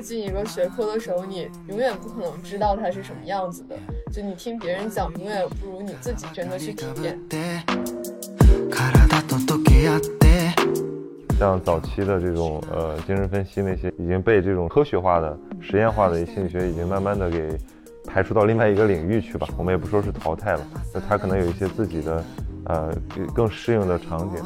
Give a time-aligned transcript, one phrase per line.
[0.00, 3.76] 靠近一个学科的时候，你永远不可能知道它是什么样子的。
[4.10, 7.20] 就你听别人讲，永远不如你自己真的去体验。
[11.38, 17.58] 像早期的这种呃精神分析那些已经被这种科学化的、实验化的心理学已经慢慢的给
[18.06, 19.46] 排除到另外一个领域去吧。
[19.58, 22.24] 我们也不说是淘汰了，那它可能有一些自己的
[22.64, 22.90] 呃
[23.34, 24.42] 更适应的场景。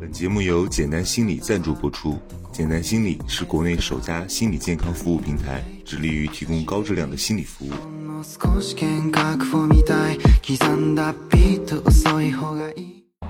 [0.00, 2.18] 本节目由简单心理赞助播出。
[2.50, 7.70] 简单心理是国内首家心理健康服务平台，致力于提供高质量的心理服务。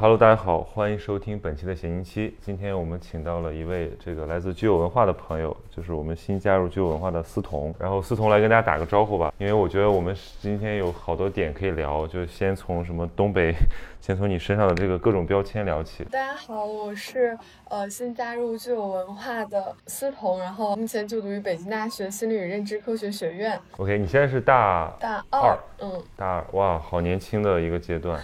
[0.03, 2.37] Hello，大家好，欢迎收听本期的闲音期。
[2.41, 7.73] 今天我们请到了一位这个来自具有文化的朋友，就是我们新加入具有文化的思彤。
[7.79, 13.55] 然后思彤来跟大家打个招呼吧，因为我觉得我们今天有好多点可以聊，就先从什么东北，
[14.03, 16.03] 先从你身上的这个各种标签聊起。
[16.11, 23.57] 大家好，我是呃新加入具有文化的思彤，然后目前就读于北京大学心理与认知科学学院。
[23.77, 28.21] OK，你现在是大大二，嗯，大二，哇，好年轻的一个阶段。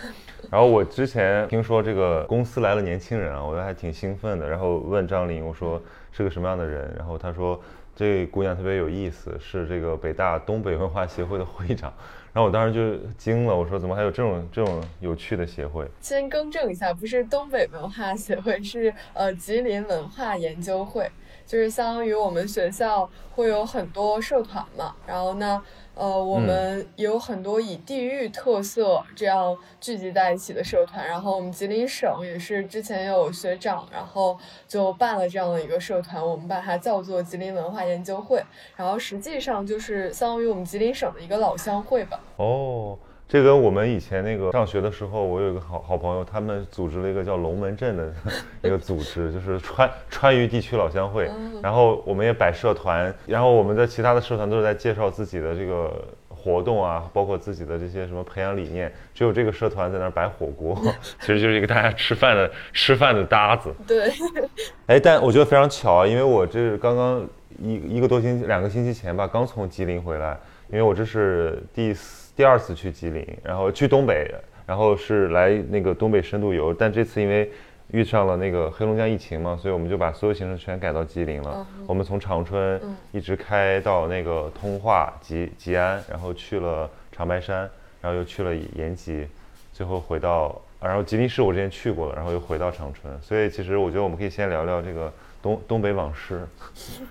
[0.51, 4.49] 然后我之前听说这个公司来了年轻人啊，我觉得还挺兴奋的。
[4.49, 6.91] 然后问张琳，我说是个什么样的人？
[6.97, 7.61] 然后他说
[7.95, 11.93] 这姑娘特别有意思，是这个北大东北文化协会的会长。
[12.33, 15.87] 然后我当时就惊了，我说怎么还有这种这种有趣的协会？
[16.01, 21.11] 先更正一下，不是东北文化协会，是呃吉林文化研究会，
[21.45, 24.95] 就是相当于我们学校会有很多社团嘛。
[25.07, 25.63] 然后呢？
[25.99, 38.41] 呃，我们有很多以地域特色这样聚集在一起的社团，然后我们吉林省也是之前有学长，然后就办了这样的一个社团，我们把它叫做吉林文化研究会，
[38.77, 42.21] 然后实际上就是相当于我们吉林省的一个老乡会吧。
[42.37, 42.97] 哦。
[43.29, 48.11] 这跟我们以前那个上学的时候，我有一个好好朋友，他们组织了一个叫龙门阵的
[48.65, 51.31] 一个组织，就是川川渝地区老乡会。
[51.63, 55.93] 然后我们也摆社团，然后我们的其他的社团都是在介绍自己的这个
[56.31, 58.91] 活动啊，包括自己的这些什么培养理念。
[59.15, 60.75] 只有这个社团在那儿摆火锅，
[61.21, 63.71] 其实就是一个大家吃饭的吃饭的搭子。
[63.87, 64.11] 对。
[64.89, 67.29] 哎，但我觉得非常巧啊，因为我这是刚刚
[67.61, 70.35] 一一个多星期、两个星期前吧，刚从吉林回来，
[70.71, 72.27] 因为我这是第四。
[72.39, 74.33] 第二次去吉林，然后去东北，
[74.65, 77.51] 然后是来那个东北深度游，但这次因为
[77.91, 81.67] 遇上了那个黑龙江疫情嘛，所以我们就把所有行程全改到吉林了。
[81.85, 87.69] 我们从长春一直开到那个通化吉吉安，然后去了长白山，
[88.01, 89.27] 然后又去了延吉，
[89.73, 93.13] 最后回到，然后吉林市我之前去过了，然后又回到长春。
[93.21, 95.13] 所以其实我觉得我们可以先聊聊这个。
[95.49, 96.47] 东东北往事，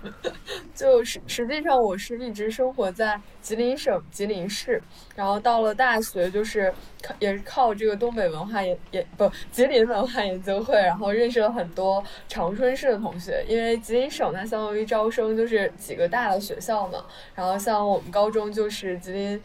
[0.72, 4.80] 就是实际上我是一直生活在吉林省吉林市，
[5.16, 6.72] 然后到了大学就是
[7.18, 19.42] 也是靠这个东北文化研研不吉林文化研究会，然后认识了很多长春市的同学，因为吉林省它相当于招生就是几个大的学校嘛，然后像我们高中就是吉林。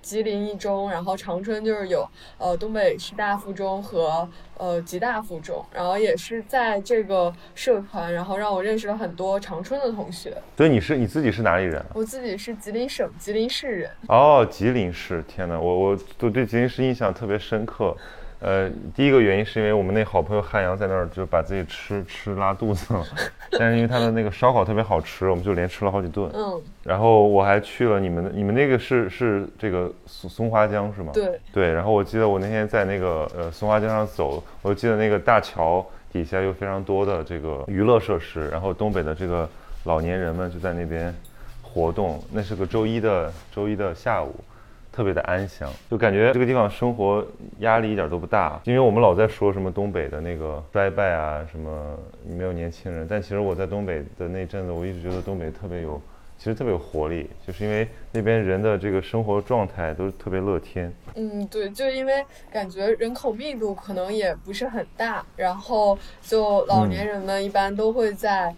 [0.00, 10.36] 吉林一中，然后长春就是有呃东北师大附中和呃吉大附中，然后也是在这个社团，然后让我认识了很多长春的同学。
[10.56, 11.84] 所以你是你自己是哪里人？
[11.94, 13.90] 我自己是吉林省吉林市人。
[14.08, 17.96] 哦，吉林市，天哪，我我都对吉林市印象特别深刻。
[18.38, 23.02] 呃，第一个原因是因为我们那好朋友汉阳在那儿就把自己吃吃拉肚子了，
[23.58, 26.30] 但是因为他的那个烧烤特别好吃，我们就连吃了好几顿。
[26.34, 31.12] 嗯，然后我还去了你们的，你们那个是是这个松松花江是吗？
[31.14, 39.48] 对对，然后我记得我那天在那个呃松花江上走，我记得那个大桥底下有非常多的这个娱乐设施，然后东北的这个
[39.84, 41.12] 老年人们就在那边
[41.62, 44.34] 活动，那是个周一的周一的下午。
[44.96, 47.22] 特别的安详，就感觉这个地方生活
[47.58, 56.00] 压力一点都不大，因为我们老在说什么东北的那个衰败啊，什么没有年轻人，但其实我在东北的那阵子，我一直觉得东北特别有，
[56.38, 60.90] 其实特别有活力，就是因为那边人的这个生活状态都特别乐天。
[61.14, 68.54] 嗯，对，就因为感觉人口密度可能也不是很大，然后就老年人们一般都会在。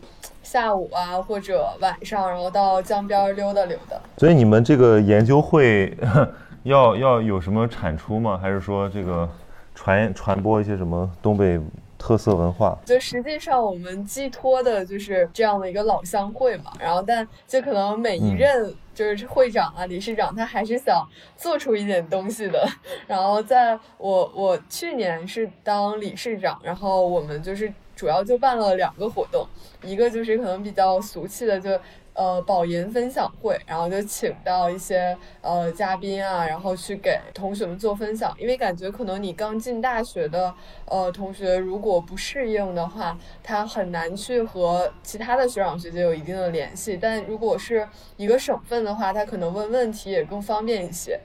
[0.49, 3.99] 下午啊，或者晚上，然后到江边溜达溜达。
[4.17, 5.95] 所以你们这个研究会
[6.65, 8.39] 要要有什么产出吗？
[8.41, 9.29] 还是说这个
[9.75, 11.61] 传传播一些什么东北
[11.99, 12.75] 特色文化？
[12.87, 16.73] 就实际上我们寄托的就是这样的一个老乡会嘛。
[16.81, 21.07] 然后，但就可能每一任就是会长啊、理事长，他还是想
[21.37, 22.67] 做出一点东西的。
[23.07, 27.71] 然后，在我我去年是当理事长，然后我们就是。
[27.99, 29.45] 主要就办了两个活动，
[29.83, 31.71] 一个就是可能比较俗气的就。
[32.15, 38.35] 呃，保研分享会，然后就请到一些呃嘉宾啊，然后去给同学们做分享。
[38.41, 40.53] 因为感觉可能你刚进大学的
[40.87, 46.99] 呃同学，如果不适应的话，他很难去和其他的学长学姐有一定的联系。
[47.01, 51.21] 但如果是一个省份的话，他可能问问题也更方便一些。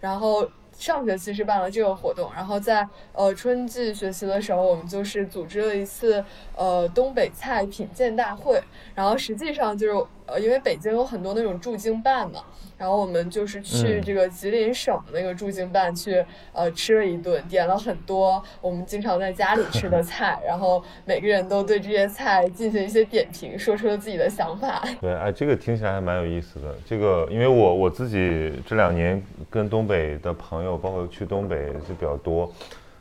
[0.00, 0.48] 然后。
[0.78, 8.62] 上学期是办了这个活动，然后在呃春季学习的时候，我们就是组织了一次呃东北菜品鉴大会，
[8.94, 12.40] 然后实际上就是呃因为北京有很多那种驻京办嘛。
[12.76, 24.80] 然后我们就是去这个吉林省的那个驻京办去，呃，吃了一顿，点了很多我们经常在家里吃的 菜，然后每个人都对这些菜进行一些点评，说出了自己的想法。
[25.00, 26.72] 对，哎，这个听起来还蛮有意思的。
[26.86, 29.20] 这个，因为我我自己这两年
[29.50, 32.48] 跟东北的朋友，包括去东北就比较多，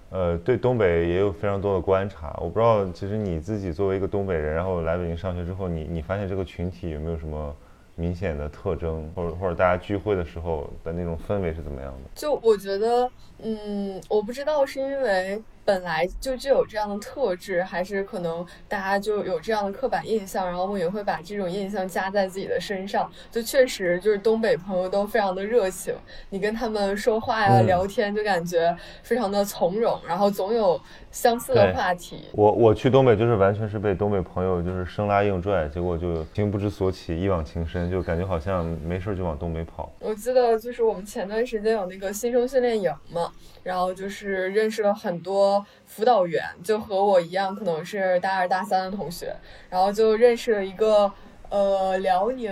[0.10, 2.38] 呃，对东北也有非常多的观察。
[2.42, 7.56] 我不知道，其实你自己作为一个东北人，然后来北京上学之后，你你发现这个群体有没有什么？
[8.00, 12.10] 明显的特征，或者或者大家聚会的时候的那种氛围是怎么样的？
[12.14, 13.10] 就我觉得，
[13.40, 15.42] 嗯，我不知道是因为。
[15.68, 23.12] 本来就具有这样的特质，还是可能大家就有这样的刻板印象，然后我们也会把这种印象加在自己的身上。
[23.30, 25.94] 就确实就是东北朋友都非常的热情，
[26.30, 28.74] 你跟他们说话呀、聊天就感觉
[29.04, 30.80] 非常的从容，然后总有
[31.12, 32.24] 相似的话题。
[32.32, 39.92] 我我去东北就是完全是被东北朋友就是生拉硬拽，结果就情不知所起，一往情深，就感觉好像没事就往东北跑。
[40.00, 43.27] 我记得就是我们前段时间有那个新生训练营嘛。
[43.64, 49.36] 然后就是认识了很多辅导员，就和我一样，可能是大二大三的同学。
[49.70, 51.12] 然后就认识了一个
[51.50, 52.52] 呃辽宁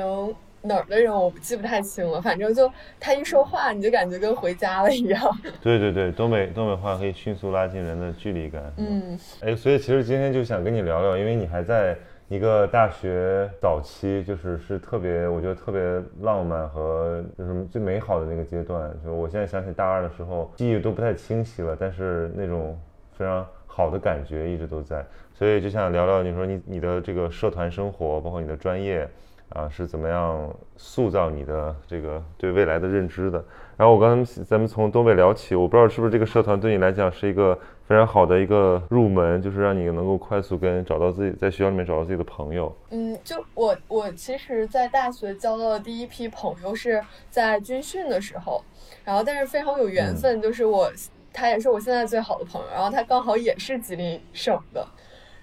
[0.62, 2.22] 哪儿的人，我记不太清了。
[2.22, 5.22] 反正就他一说话，你就感觉跟回家了一样。
[5.62, 8.74] 对对对，东北东北话可以迅速拉近人的距离感。
[8.78, 11.98] 嗯，哎，所以其实今天就想跟你聊聊，因为你还在。
[12.28, 15.80] 一个大学早期就是是特别，我觉得特别
[16.22, 18.92] 浪漫和就是最美好的那个阶段。
[19.04, 22.76] 就我现在想起大二的时候，记忆都不太清晰了，但是那种
[23.12, 25.06] 非常好的感觉一直都在。
[25.36, 29.08] 所以就想聊聊，你说你你的这个社团生活，包括你的专业
[29.50, 33.38] 啊，是怎么样塑造你的这个对未来的认知的？
[33.78, 37.56] 然后我刚才咱们从东北聊起，我不知道是不是这个社团对你来讲是一个。
[37.88, 42.76] 非常好的一个入门，就是让你能够快速跟找到自己在学校里面找到自己的朋友。
[42.90, 48.64] 嗯，就我我其实，在大学交到的第一批朋友是在军训的时候，
[49.04, 50.92] 然后但是非常有缘分，就是我
[51.32, 54.88] 他也是我现在最好的朋友，然后他刚好也是吉林省的。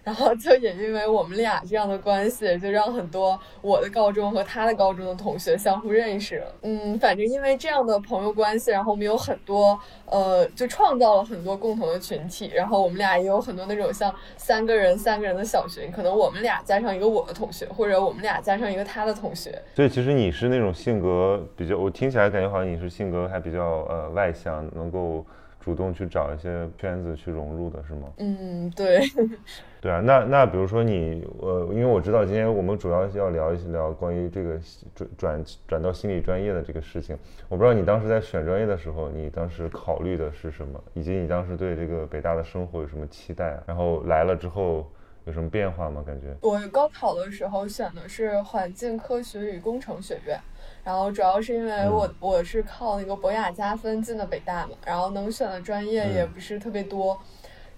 [0.04, 6.42] 然后就也因为我们俩这样的关系，就让很多我的高中和他的高中的同学相互认识。
[6.62, 12.50] 嗯，反正因为这样的朋友关系，然后我们有很多呃，就创造了很多共同的群体。
[12.52, 19.56] 然后我们俩也有很多那种像三个人、三个人的小群，可能我们俩加上一个我的同学，或者我们俩加上一个他的同学。
[19.76, 25.24] 所以其实你是那种性格比较，我听起来感觉好像你是性格还比较呃外向，能够。
[25.62, 28.08] 主动去找一些圈子去融入的是吗？
[28.18, 29.00] 嗯，对，
[29.80, 34.58] 对啊，那那比如说你，呃，因为我知道今天我们主要要聊一聊关于这个
[34.94, 37.16] 转转转到心理专业的这个事情，
[37.48, 44.90] 我不知道你当时在选专业的时候，你当时考虑的是什么，以及你当时对这个北大的生活有什么期待，然后来了之后
[45.24, 46.02] 有什么变化吗？
[46.06, 50.38] 感觉我高考的时候选的是环境科学与工程学院。
[50.84, 57.16] 然后主要是因为我我是靠那个博雅加分进的北大嘛，然后能选的专业也不是特别多，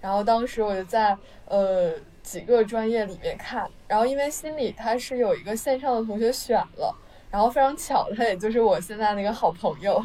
[0.01, 1.15] 然后当时我就在
[1.47, 6.95] 呃几个专业里面看，然后因为心理它是有一个线上的同学选了，
[7.35, 10.01] 然后非常巧，他也就是我现在那个好朋友，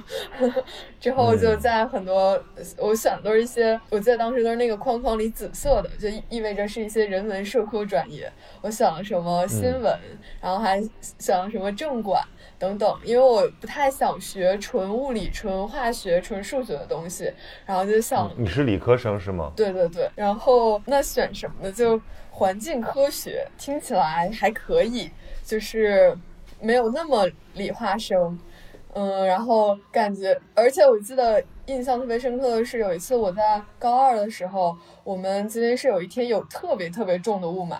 [0.98, 2.36] 之后就在很多
[2.76, 8.28] 我选的都是一些，我记得当时都是那个框框里紫色的，就意味着是一些人文社科专业，
[8.62, 9.96] 我选了什么新闻，
[10.40, 10.82] 然后还
[11.20, 12.20] 选了什么政管。
[12.58, 17.32] 等等，因为我不太想学纯物理、纯化学、纯数学的东西，
[17.64, 19.50] 然后就想你是理科生是吗？
[19.56, 21.72] 对对对，然后那选什么呢？
[21.72, 21.98] 就
[22.30, 25.10] 环境科学，听起来还可以，
[25.42, 26.14] 就是
[26.60, 28.38] 没有那么理化生，
[28.94, 37.76] 嗯，然后感觉，而且我记得印象特别深刻的是，有一次我在高二的时候，我们吉林是有一天有特别特别重的雾霾。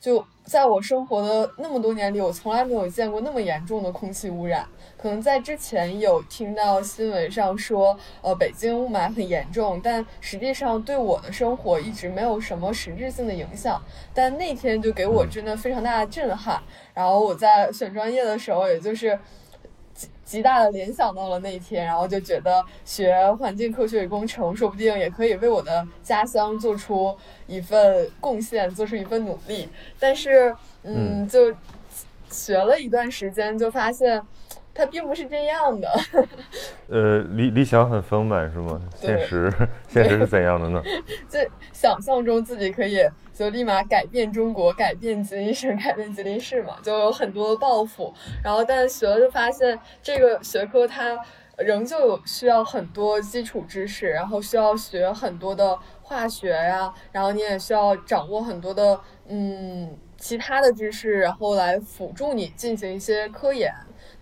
[0.00, 4.68] 就在我生活的那么多年里，我从来没有见过那么严重的空气污染。
[5.04, 13.82] 可能在之前有听到新闻上说，呃，北京雾霾很严重，但实际上对我的生活一直没有什么实质性的影响。
[14.14, 16.58] 但那天就给我真的非常大的震撼。
[16.94, 19.18] 然后我在选专业的时候，也就是
[19.92, 27.14] 极极大的联想到了那一天，然后就觉得学环境科学与工程，说不定也可以为我的家乡做出
[27.46, 29.68] 一份贡献，做出一份努力。
[30.00, 31.54] 但是，嗯，就
[32.30, 34.22] 学了一段时间，就发现。
[34.74, 35.88] 它并不是这样的，
[36.88, 38.80] 呃，理理想很丰满是吗？
[38.96, 39.52] 现实
[39.88, 40.82] 现实是怎样的呢？
[41.28, 41.38] 就
[41.72, 42.98] 想象中自己可以
[43.32, 48.12] 就立马改变中国，改变吉林省，改变吉林市嘛，就有很多抱负。
[48.42, 51.16] 然后，但学了就发现这个学科它
[51.58, 63.72] 仍旧需要很多基础知识，然后需要学很多的化学呀，然后你也需要掌握很多的嗯其他的知识，然后来辅助你进行一些科研。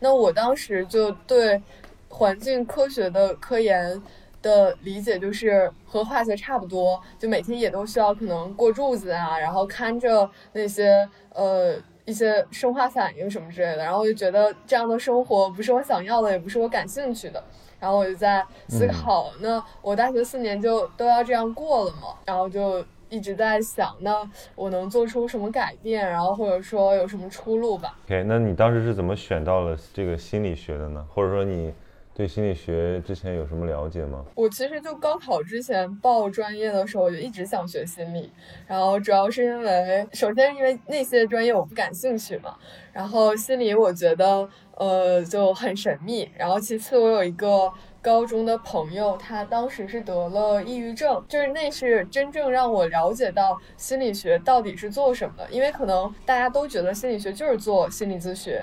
[0.02, 1.62] 那我当时就对
[2.08, 4.02] 环境科学的科研
[4.42, 17.42] 的理解就是和化学差不多，就每天也都需要可能过柱子啊，然后看着那些呃一些生化反应什么之类的，然后我就觉得这样的生活不是我想要的，也不是我感兴趣的，
[17.78, 22.18] 然后我就在思考，那我大学四年就都要这样过了吗？
[22.26, 22.84] 然后就。
[23.12, 31.06] 一直在想，那我能做出什么改变，然后或者说有什么出路吧？OK，那你当时是怎么选到了这个心理学的呢？
[31.12, 31.74] 或者说你
[32.22, 34.24] 对心理学之前有什么了解吗？
[34.36, 38.30] 我其实就高考之前报专业的时候，我就一直想学心理，
[38.64, 42.56] 然后主要是因为，首先因为那些专业我不感兴趣嘛，
[42.92, 47.72] 然后心理我觉得呃就很神秘，然后其次我有一个。
[48.00, 55.48] 高中的朋友，他当时是得了抑郁症，就是那是真正让我了解到心理学到底是做什么的。
[55.52, 58.58] 因为可能大家都觉得心理学就是做心理咨询，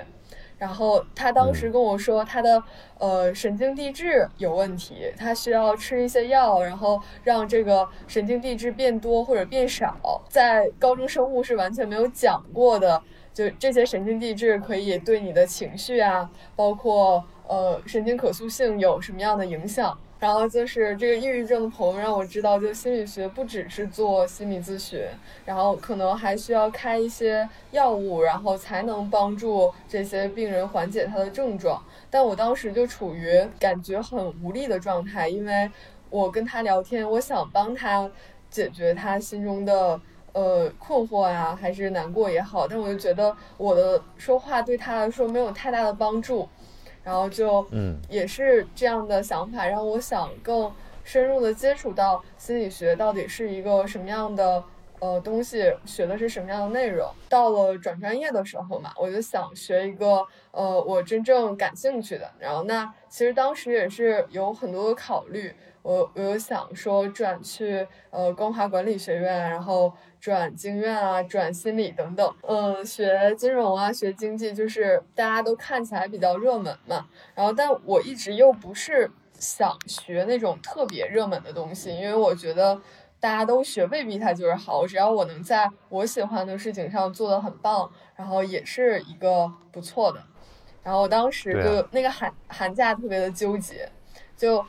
[0.60, 2.62] 然后他当时跟我说他的
[2.98, 10.22] 呃神经递质有问题，他需要吃一些药，然后让这个神经递质变多或者变少。
[10.28, 13.02] 在高中生物是完全没有讲过的，
[13.34, 17.24] 就这些神经递质可以对你的情绪啊，包括。
[17.50, 19.98] 呃，神经可塑性有什么样的影响？
[20.20, 25.02] 然后就是这个抑郁症的朋友让我知道，就心理学不只是做心理咨询，
[25.46, 31.82] 然后可能还需要开一些药物，然后才能帮助这些病人缓解他的症状。
[32.10, 35.70] 但我当时就处于感觉很无力的状态，因为
[36.10, 38.10] 我跟他聊天，我想帮他
[38.50, 39.98] 解决他心中的
[40.34, 46.46] 呃困惑呀，还是难过也好，但我就觉得我的说话对他来说没有太大的帮助。
[47.02, 50.70] 然后就，嗯，也是这样的想法，让我想更
[51.02, 54.62] 深入的接触到心理学到底是一个什么样的
[55.00, 57.10] 呃东西，学的是什么样的内容。
[57.28, 62.30] 到了转专业的时候嘛，我就想学一个呃我真正感兴趣的。
[62.38, 69.92] 然后那其实当时也是有很多的考虑，我我有想说转去呃光华管理学院，然后。
[70.20, 77.06] 转经院啊，转心理等等，嗯，学金融啊，学经济，就是大家都看起来比较热门嘛。
[77.34, 82.78] 然后，但我一直又不是想学那种特别热门的东西，因为我觉得
[83.18, 84.86] 大家都学未必它就是好。
[84.86, 90.22] 只要我能在我喜欢的事情上做得很棒，然后也是一个不错的。
[90.82, 93.88] 然后我当时就那个寒寒假特别的纠结，
[94.36, 94.62] 就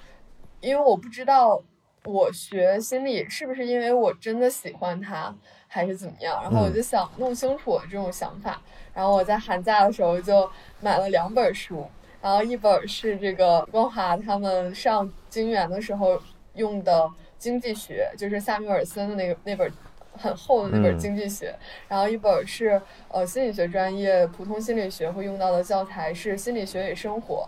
[0.61, 1.61] 因为我不知道。
[2.03, 5.31] 我学心理是不是因为我真的喜欢它，
[5.67, 6.41] 还是怎么样？
[6.41, 8.59] 然后我就想弄清楚我这种想法。
[8.91, 10.49] 然后我在寒假的时候就
[10.79, 11.85] 买了两本书，
[12.19, 16.19] 然后一本是这个光华他们上经源的时候
[16.55, 19.71] 用的经济学，就是萨缪尔森的那个那本
[20.13, 21.55] 很厚的那本经济学。
[21.87, 27.47] 然后一本是呃心理学专业普通心理学会用到的教材，是心理学与生活。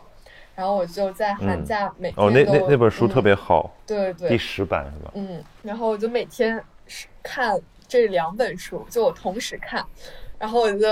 [0.55, 5.11] 然后我就在寒假每天哦，那那那本书特别好，对对，第十版是吧？
[5.15, 6.63] 嗯，然后我就每天
[7.23, 9.83] 看这两本书，就我同时看，
[10.37, 10.87] 然后我就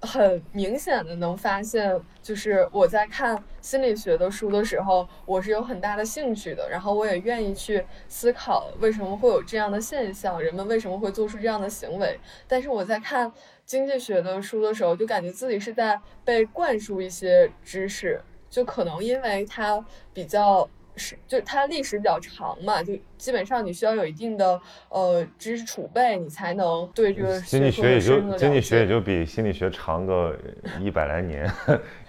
[0.00, 12.20] 很明显的能发现，就是我在看心理学的书的时候，我是有很大的兴趣的，然后我也愿意去思考为什么会有这样的现象，人们为什么会做出这样的行为。
[12.46, 13.32] 但是我在看
[13.64, 18.20] 经济学的书的时候，就感觉自己是在被灌输一些知识。
[18.52, 19.82] 就可能因为它
[20.12, 30.36] 比较是，就它历史比较长嘛，就基本上你需要有一定的呃知识储备，你才能对这个经济学也就经济学也就比心理学长个
[30.78, 31.50] 一百来年，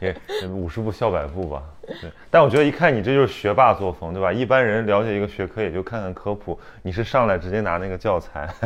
[0.02, 0.14] 也
[0.50, 1.64] 五十步笑百步吧。
[2.02, 4.34] 对，但我觉得一看你这就是学霸作风，对吧？
[4.34, 8.54] 一般人了解一个学科也就看看科普，你是上来直接拿那个教材。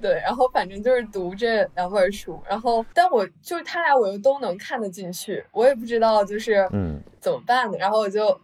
[0.00, 7.00] 对，然后反正就是读这两本书，然后但我就是他俩我又都能看得进去，我也不知道就是嗯。
[7.20, 8.38] 怎么办的，然后我就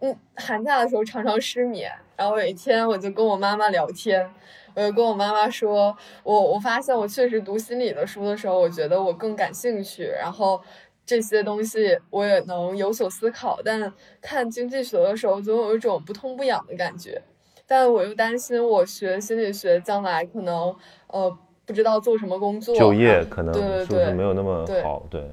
[0.00, 4.28] 嗯寒假的时候常常失眠，然后有一天我就跟我妈妈聊天，
[4.74, 10.60] 我就跟我妈妈说，我我发现我确实读心理的书的时候，我觉得我更感兴趣，然后
[11.04, 17.22] 这些东西我也能有所思考，但看经济学的时候总有一种不痛不痒的感觉。
[17.66, 20.74] 但我又担心我学心理学将来可能
[21.08, 25.02] 呃不知道做什么工作，就业可能对对是不是对没有那么对好？
[25.10, 25.30] 对。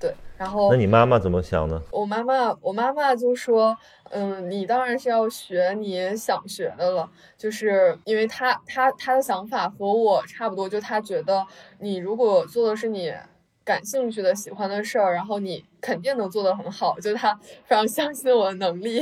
[0.00, 1.80] 对，然后那你妈妈怎么想呢？
[1.90, 3.74] 我妈妈，我妈妈就说，
[4.10, 11.46] 嗯，你当然是要学你想学的了，就是因为她她她的想法和我差不多，就她觉得
[11.78, 13.14] 你如果做的是你
[13.64, 19.00] 感兴趣的、喜欢的事儿，然后你肯定能做得很好，就他非常相信我的能力，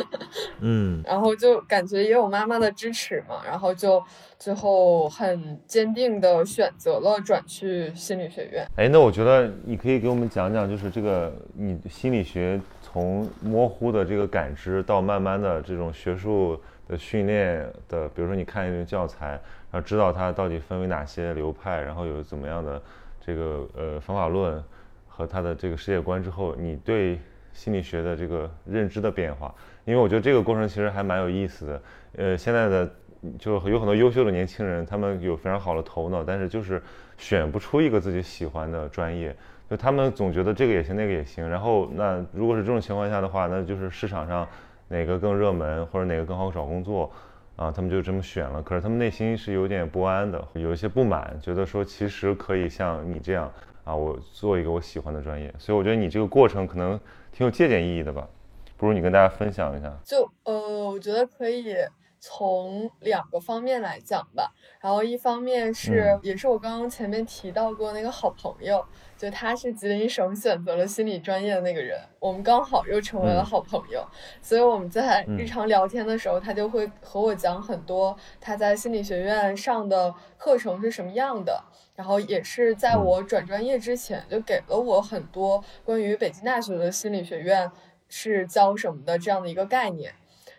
[0.60, 4.02] 嗯，然后就感觉也有妈妈的支持嘛，然后就
[4.38, 8.66] 最后很坚定的选择了转去心理学院。
[8.76, 19.28] 哎，那我觉得你可以给我们讲讲，就是这个你心理学从模糊的这个感知到慢慢的这种学术的训练的，比如说你看一个教材，
[19.70, 22.80] 然后知道它到底分为哪些流派，然后有怎么样的
[23.24, 24.62] 这个呃方法论
[25.08, 27.18] 和他的这个世界观之后，你对
[27.52, 29.54] 心理学的这个认知的变化，
[29.84, 31.82] 因为我觉得这个过程其实还蛮有意思的。
[32.16, 32.90] 呃，现在的
[33.38, 36.82] 就有很多优秀的年轻人，他们有非常好的头脑，但是就是
[37.16, 39.34] 选不出一个自己喜欢的专业，
[39.70, 41.48] 就他们总觉得这个也行，那个也行。
[41.48, 44.46] 然后那如果是这种情况下的话，那就是市场上
[44.88, 47.10] 哪个更热门或者哪个更好找工作。
[47.56, 53.52] 啊，他们就这么选了，可是他们内心是有点不安的，有一些不满，觉得说其实可以像你这样
[53.84, 55.54] 啊，我做一个我喜欢的专业。
[55.58, 56.98] 所以我觉得你这个过程可能
[57.32, 58.28] 挺有借鉴意义的吧，
[58.76, 59.96] 不如你跟大家分享一下。
[60.04, 60.52] 就呃，
[60.90, 61.76] 我觉得可以
[62.18, 64.52] 从两个方面来讲吧。
[64.80, 68.84] 然后一方面是，嗯也是我刚刚前面提到过那个好朋友，
[69.24, 74.06] 就他是吉林省选择了心理专业的那个人，我们刚好又成为了嗯好朋友。
[74.42, 81.64] 所以我们在嗯日常聊天的时候，他就会和我讲很多他在心理学院上的课程是什么样的。
[81.94, 87.70] 然后也是在嗯我转专业之前，就给了我很多关于北京大学的心理学院
[88.10, 90.12] 是教什么的这样的一个概念。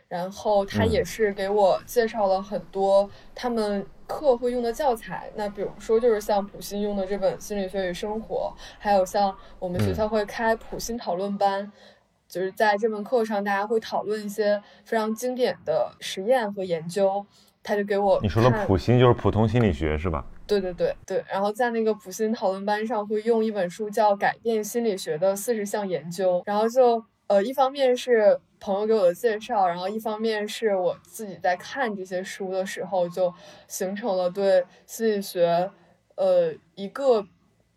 [0.07, 5.31] 然后他嗯也是给我介绍了很多他们课会用的教材。
[5.35, 11.71] 那比如说，就是像普心用的这本《心理学与生活》，还有像我们学嗯校会开普心讨论班，
[12.27, 17.25] 就是在这门课上，大家会讨论一些非常经典的实验和研究。
[17.67, 20.23] 他就给我你说的普心就是普通心理学是吧？
[20.45, 33.33] 对对对对，然后在那个普心讨论班上会用一本书叫《改变心理学的四十项研究》，然后就呃一方面是朋友给我的介绍，然后一方面是我自己在看这些书的时候就
[33.67, 35.69] 形成了对心理学
[36.15, 37.25] 呃一个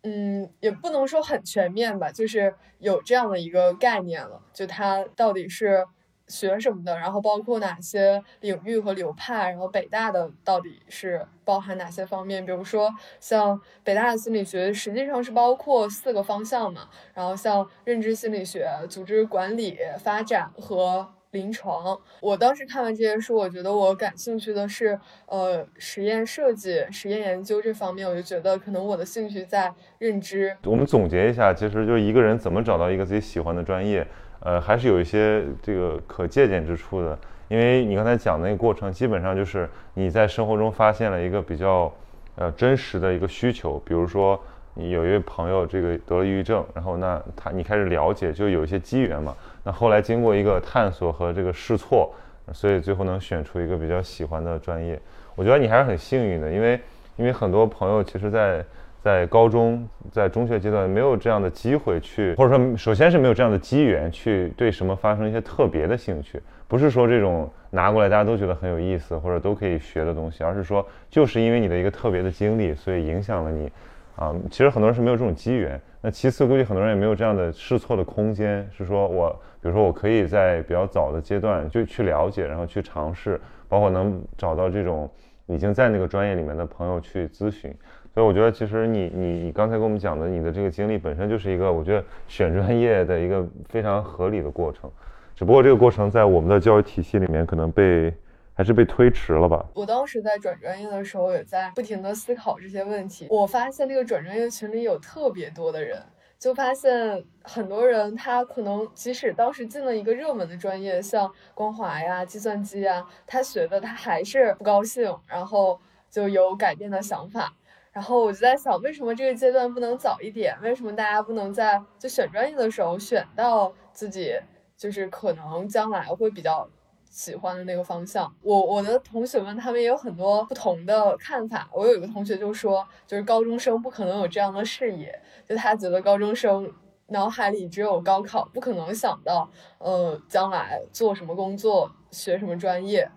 [0.03, 5.85] 嗯也不能说很全面吧，就是有这样的一个概念了，就它到底是。
[6.29, 12.45] 学什么的，然后包括哪些领域和流派，然后北大的到底是包含哪些方面？
[12.45, 12.89] 比如说
[13.19, 21.99] 像北大的心理学实际上是包括四个方向嘛，然后像认知心理学、组织管理、发展和临床。
[22.21, 30.55] 我当时看完这些书，我觉得我感兴趣的是呃实验设计、实验研究这方面，我就觉得可能我的兴趣在认知。
[30.63, 34.07] 我们总结一下，其实就是一个人怎么找到一个自己喜欢的专业，
[34.41, 37.17] 呃，还是有一些这个可借鉴之处的。
[37.47, 41.91] 因为你刚才讲的那个过程，基本上就是你在生活中发现了一个比较
[42.35, 44.39] 呃真实的一个需求，比如说
[44.75, 49.35] 你有一位朋友这个得了抑郁症，然后那他你开始了解，就有一些机缘嘛。
[49.63, 52.13] 那后来经过一个探索和这个试错，
[52.53, 54.99] 所以最后能选出一个比较喜欢的专业。
[55.35, 56.79] 我觉得你还是很幸运的，因为
[57.17, 58.63] 因为很多朋友其实在
[59.01, 73.71] 在高中、在中学阶段没有这样的机会去，或者说首先是没有这样的机缘去对什么发生一些特别的兴趣，不是说这种拿过来大家都觉得很有意思或者都可以学的东西，而是说就是因为你的一个特别的经历，所以影响了你。
[74.15, 75.79] 啊，其实很多人是没有这种机缘。
[76.01, 79.29] 那其次，估计很多人也没有这样的试错的空间，是说我，
[79.61, 85.09] 比如说我可以在比较早的阶段就去了解，然后去尝试，包括能找到这种
[85.45, 87.73] 已经在那个专业里面的朋友去咨询。
[88.19, 94.91] 所以我觉得，其实你你你刚才跟我们讲的，你的这个经历本身就是一个，我觉得选专业的一个非常合理的过程。
[95.37, 98.13] 只不过这个过程在我们的教育体系里面可能被
[98.53, 99.65] 还是被推迟了吧。
[99.73, 103.25] 我当时在转专业的时候，也在不停的思考这些问题。
[103.29, 106.03] 我发现那个转专业群里有特别多的人，
[106.37, 115.79] 就发现很多人他可能即使当时进了一个热门的专业，像光华呀、计算机呀，他学的他还是不高兴，然后
[116.11, 117.53] 就有改变的想法。
[117.91, 120.55] 然后我就在想，为什么这个阶段不能早一点？
[120.61, 124.33] 为什么大家不能在就选专业的时候选到自己
[124.77, 126.69] 就是可能将来会比较
[127.09, 128.31] 喜欢的那个方向？
[128.41, 131.67] 我我的同学们他们也有很多不同的看法。
[131.73, 136.71] 我有一个同学就说，就是高中生不可能有这样的视野，就他觉得高中生
[137.07, 139.49] 脑海里只有高考，不可能想到
[139.79, 143.09] 呃将来做什么工作、学什么专业。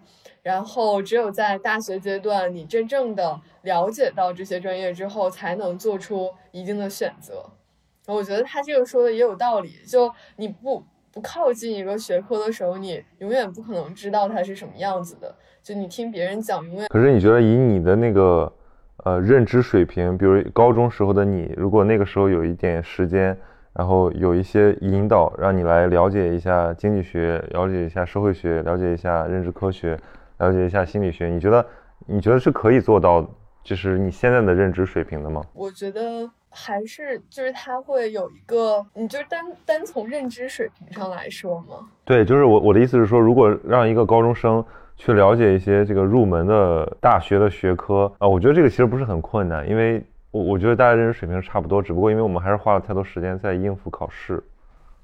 [0.43, 7.45] 然后只有在大学阶段，你真正的了解到这些专业之后，才能做出一定的选择。
[8.07, 9.71] 我觉得他这个说的也有道理。
[9.87, 15.33] 就你不不靠近一个学科的时候，你永远不可能知道它是什么样子的。
[15.63, 16.89] 就你听别人讲，永远。
[16.89, 18.53] 可是你觉得以你的那个
[19.05, 23.39] 呃认知水平，比如高中时候的你，如果那个时候有一点时间，
[23.73, 29.97] 然后有一些引导，让你来了解一下经济学，了解一下社会学，了解一下认知科学。
[30.43, 31.65] 了解一下心理学，你觉得
[32.05, 33.25] 你觉得是可以做到，
[33.63, 35.41] 就是你现在的认知水平的吗？
[35.55, 41.89] 我觉得还是就是他会有一个，你就单单从认知水平上来说吗？
[42.05, 44.65] 对，就是我我的意思是说，如果让一个高中生
[44.97, 54.43] 去了解一些这个入门的大学的学科啊，我觉得这个其实不是很困难，因为我我觉得大家认知水平差不多，只不过因为我们还是花了太多时间在应付考试。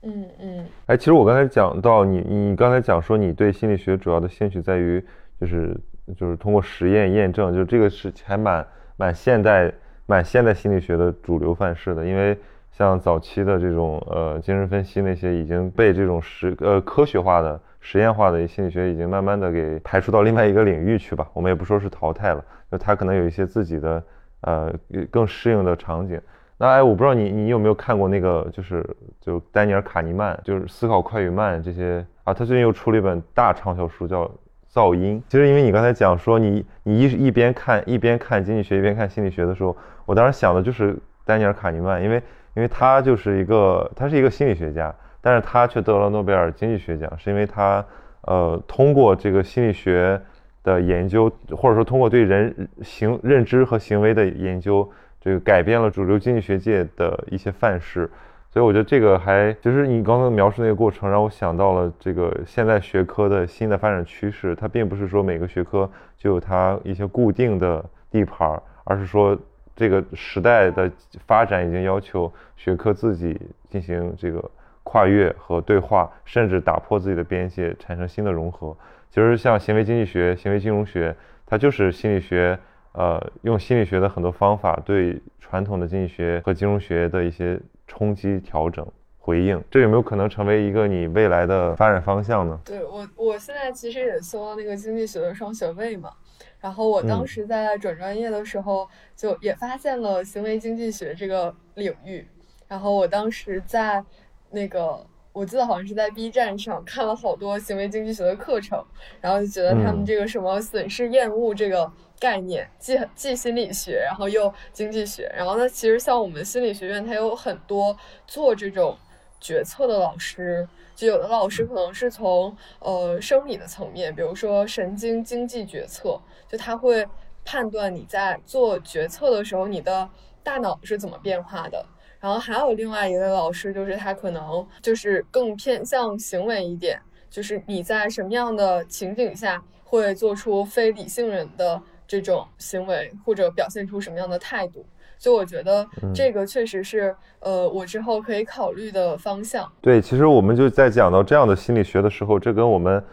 [0.03, 0.67] 嗯嗯。
[0.87, 5.05] 哎，其实我刚才讲到你，你刚才讲说你对心理学主要的兴趣在于。
[5.41, 5.81] 就是
[6.17, 9.73] 就是通过实验验证，就这个是还蛮蛮现代
[10.07, 12.37] 蛮现代心理学的主流范式的，因为
[12.73, 24.03] 像早期的这种呃精神分析那些已经被这种实呃科学化的实验化的心理学已经慢慢的给排除到另外一个领域去吧，我们也不说是淘汰了，就它可能有一些自己的
[24.41, 24.75] 呃
[25.11, 26.21] 更适应的场景。
[26.57, 28.85] 那哎，我不知道你你有没有看过那个就是
[29.21, 34.29] 就丹尼尔卡尼曼就是思考快与慢这些啊，他最近又出了一本大畅销书叫。
[34.79, 42.23] 噪音，其实因为你刚才讲说你你一一边看一边看经济学一边看心理学的时候，我当时想的就是丹尼尔卡尼曼，因为
[42.55, 47.85] 因为他就是一个他是一个心理学家，但是他却得了诺贝尔经济学奖，是因为他
[48.21, 50.21] 呃通过这个心理学
[50.63, 54.89] 的研究，或者说通过对人行认知和行为的研究，
[55.21, 58.09] 这个改变了主流经济学界的一些范式。
[58.51, 64.55] 所以我觉得这个还，其实你刚刚描述那个过程，让我想到了这个现在学科的新的发展趋势。
[64.55, 69.39] 它并不是说每个学科就有它一些固定的地盘，而是说
[69.77, 70.91] 这个时代的
[71.27, 74.43] 发展已经要求学科自己进行这个
[74.83, 78.75] 跨越和对话，甚至打破自己的边界，产生新的融合。
[79.11, 82.59] 其实像行为经济学、行为金融学，它就是心理学，
[82.93, 87.61] 呃，用心理学的很多方法对传统的经济学和金融学的一些。
[87.89, 88.87] 冲击、调整、
[89.19, 92.61] 回应，这有没有可能成为一个你未来的发展方向呢？
[92.65, 96.13] 对我，我现在其实也修了那个经济学的双学位嘛。
[96.61, 102.27] 然后我当时在转专业的时候，就也发现了行为经济学这个领域。
[102.67, 104.05] 然后我当时在
[104.51, 108.85] 那个，我记得好像是在 B 站上看了好多行为经济学的课程，
[109.21, 111.91] 然后就觉得他们这个什么损失厌恶这个。
[112.21, 118.99] 概念既既心理学，然后又经济学，然后呢，其实像我们心理学院，它有很多做这种
[119.41, 127.07] 决策的老师，就有的老师可能是从呃生理的层面，比如说神经经济决策，就他会
[127.45, 130.11] 判断你在做决策的时候，你的
[130.43, 131.87] 大脑是怎么变化的。
[132.21, 137.01] 然后还有另外一位老师，就是他可能就是更偏向行为一点，
[137.31, 141.81] 就是你在什么样的情景下会做出非理性人的。
[142.11, 144.83] 这种行为或者表现出什么样的态度，
[145.19, 149.71] 所以我觉得这个确实是呃我之后可以考虑的方向。
[149.83, 153.05] 对，其实我们就在讲到这样的心理学的时候，这跟我们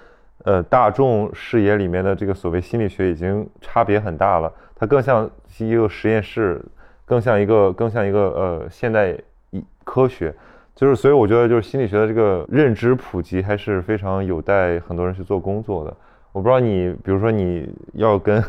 [0.45, 4.49] 呃大众视野里面的这个所谓心理学已经差别很大了。
[4.73, 6.63] 它更像一个实验室，
[7.05, 9.15] 更像一个更像一个呃现代
[9.51, 10.33] 一科学。
[10.75, 15.95] 就是所以我觉得就是心理学的这个认知普及还是非常有待很多人去做工作的。
[16.33, 18.43] 我不知道你，比如说你要跟。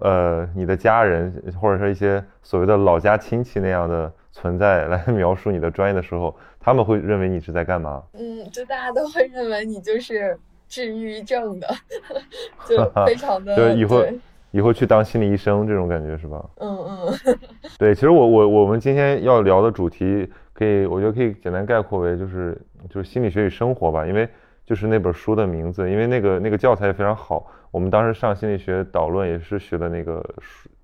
[0.00, 8.02] 呃，你的家人或者说一些所谓的老家亲戚那样的存在来 描述你的专业的时候，他们会认为你是在干嘛？
[8.14, 10.36] 嗯，就大家都会认为你就是
[10.66, 11.68] 治抑郁症的，
[12.68, 14.04] 就非常的 就以后
[14.54, 16.48] 以后去当心理医生这种感觉是吧？
[16.58, 17.38] 嗯嗯，
[17.76, 22.56] 对，其实我我我们今天要聊的主题可以，我觉得可以简单概括为就是
[22.88, 24.28] 就是心理学与生活吧，因为
[24.64, 27.50] 就是那本书的名字，因为那个那个教材也非常好。
[27.72, 30.24] 我们当时上心理学导论也是学的那个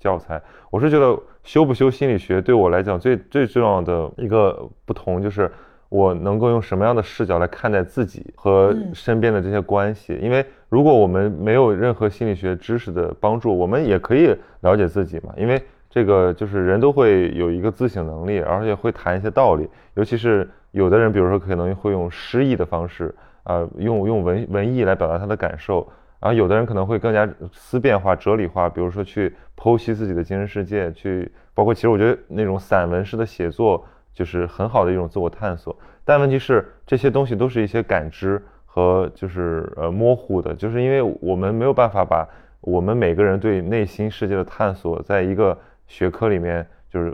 [0.00, 0.42] 教材。
[0.68, 5.48] 我是觉得修不修心理学对我来讲最最重要的一个不同，就是
[5.88, 10.18] 我能够用什么样的视角来看待自己和身边的这些关系。
[10.20, 15.34] 因为如果我们没有任何心理学知识的帮助，我们也可以了解自己嘛。
[15.36, 19.68] 因为这个就是人都会有一个自省能力，而且会谈一些道理。
[19.94, 25.86] 尤其是有的人，比如说可能会用诗意的方式，啊，用用文文艺来表达他的感受。
[26.20, 35.76] 然后有的人可能会更加思辨化、哲理化，比如说去剖析自己的精神世界，去包括其实我觉得那种散文式的写作，就是很好的一种自我探索。
[36.04, 38.40] 但问题是，这些东西都是一些感知
[38.72, 42.24] 和就是呃模糊的，就是因为我们没有办法把
[42.60, 47.12] 我们每个人对内心世界的探索，在一个学科里面就是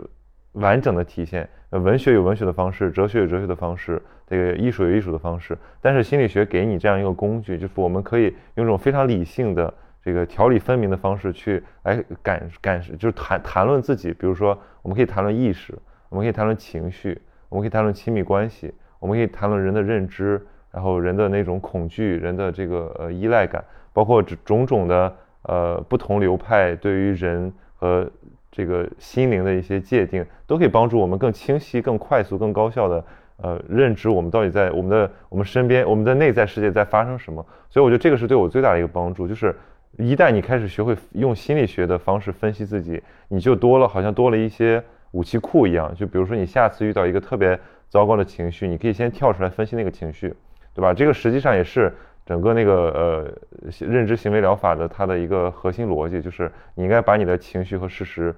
[0.51, 1.49] 完整的体现。
[1.71, 5.57] 文学有文学的方式，哲学有哲学的方式，这个艺术有艺术的方式。
[5.81, 14.13] 但是心理学给你这样一个工具，就是我们可以用这种非常理性的、这个条理分明的方式去来感感，就是谈谈论自己。
[14.13, 28.09] 比如说，我们可以谈论意识，我们可以谈论情绪，我们可以谈论亲密关系，我们可以谈论人的认知，然后人的那种恐惧，人的这个呃依赖感，包括种种的呃不同流派对于人和。
[28.49, 37.45] 这个心灵的一些界定，都可以帮助我们更清晰、更快速、更高效的呃认知我们到底在我们的我们身边、我们的内在世界在发生什么。
[37.69, 39.55] 所以我觉得这个是对我最大的一个帮助，就是
[39.99, 45.93] 一旦你开始学会用心理学的方式分析自己，你就多了好像多了一些武器库一样。
[45.93, 50.33] 就比如说你下次遇到一个特别糟糕的情绪，你可以先跳出来分析那个情绪，
[50.77, 50.93] 对吧？
[50.93, 51.91] 这个实际上也是。
[52.27, 53.33] 整个那个呃
[53.79, 58.35] 认知行为疗法的它的一个核心逻辑就是，你应该把你的情绪和事实，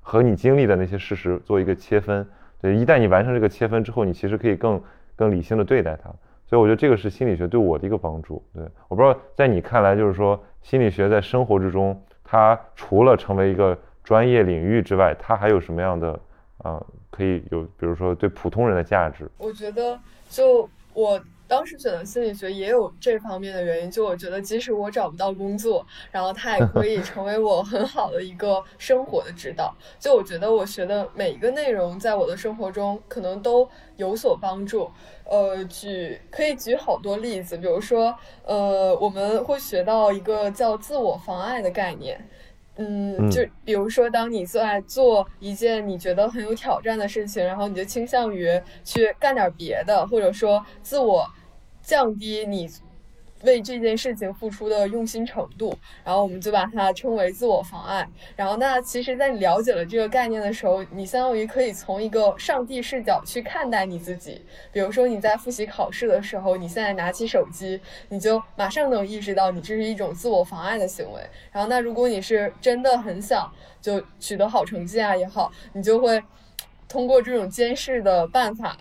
[0.00, 2.26] 和你经历的那些事实做一个切分。
[2.62, 4.82] 对，一旦你完成这个切分之后，你其实可以更
[5.14, 6.08] 更理性的对待它。
[6.46, 8.42] 所以我觉得这个是心理学对我的一个帮助。
[8.54, 16.18] 对，我不知道在你看来，就是说心理学在生活之中，它除了成为一个专业领域之外，它还有什么样的
[16.62, 19.30] 啊可以有，比如说对普通人的价值？
[19.36, 21.20] 我觉得就我。
[21.48, 29.74] 当时选择心理学也有这方面的原因，就我觉得即使我找不到工作，然后它也可以成为我很好的一个生活的指导。
[29.98, 34.90] 就我觉得我学的每一个内容，在我的生活中可能都有所帮助。
[35.24, 42.28] 呃，举可以举好多例子，比如说，呃，我们会学到一个叫自我妨碍的概念。
[42.78, 51.26] 嗯，就比如说，当你在做一件你觉得很有挑战的事情，然后你就倾向于去干点别的，或者说自我
[51.86, 52.68] 降低你。
[53.42, 58.08] 为这件事情付出的用心程度，然后我们就把它称为自我妨碍。
[58.34, 64.40] 然后，那其实，在你了解了这个概念的时候，你相当于可以从一个上帝视角去看待你自己。
[64.72, 71.20] 比如说，你在复习考试的时候，你现在拿起手机，你就马上能意识到你这是一种自我妨碍的行为。
[71.52, 76.20] 然后，那如果你是真的很想就取得好成绩啊也好，你就会
[76.88, 78.76] 通过这种监视的办法，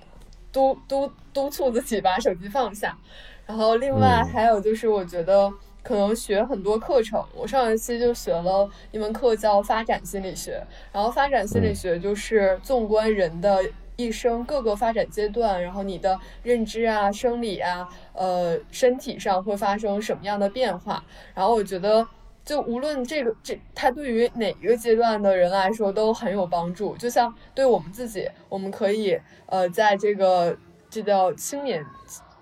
[0.56, 2.98] 督督督促自己把手机放下。
[3.46, 5.52] 然后，另外还有就是，我觉得
[5.84, 7.22] 可能学很多课程。
[7.36, 10.66] 我上一期就学了一门课叫发展心理学。
[10.94, 13.60] 然后，发展心理学就是纵观人的
[13.98, 21.04] 一生各个发展阶段，然后你的认知啊、生理啊、呃身体上会发生什么样的变化。
[21.34, 22.08] 然后，我觉得
[22.46, 26.96] 就无论这个这它对于哪一个阶段的人来说都很有帮助。
[26.96, 30.56] 就像对我们自己，我们可以呃在这个
[30.90, 31.84] 这叫青年。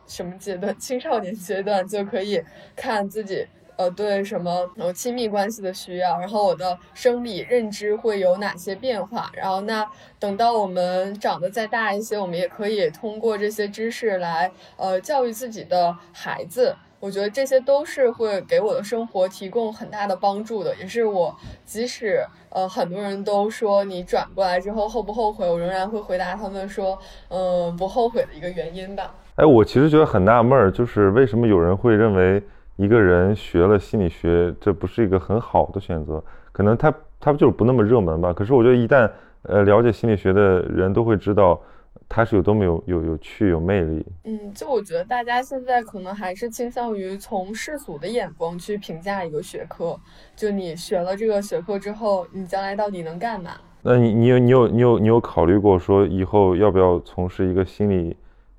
[0.05, 0.75] 什么阶段？
[0.77, 2.39] 青少年阶段就可以
[2.75, 9.89] 看自己，呃，对什么呃亲密关系的需要，然后我的生理认知会有哪些变化，然后那
[10.19, 16.75] 等到我们长得再大一些，我们也可以通过这些知识来呃教育自己的孩子。
[17.03, 21.35] 我觉得这些都是会给我的生活提供很大的帮助的，也是我
[21.65, 29.13] 即使呃很多人都说你转过来之后后不后悔，我仍然会回答他们说，嗯，不后悔的一个原因吧。
[29.35, 32.41] 哎，我其实觉得很纳闷儿，就是为什么有人会认为
[32.77, 36.23] 一个人学了心理学，这不是一个很好的选择？
[36.53, 38.31] 可能他他就是不那么热门吧。
[38.31, 39.11] 可是我觉得一旦
[39.41, 41.59] 呃了解心理学的人都会知道，
[42.07, 44.05] 它是有多么有有有趣有魅力。
[44.23, 49.99] 嗯，就我觉得大家现在可能还是倾向于从世俗的眼光去评价一个学科，
[50.35, 53.51] 就你学了这个学科之后，你将来到底能干嘛？
[53.81, 58.15] 那你你有你有你有你有考虑过说以后要不要从事一个心理？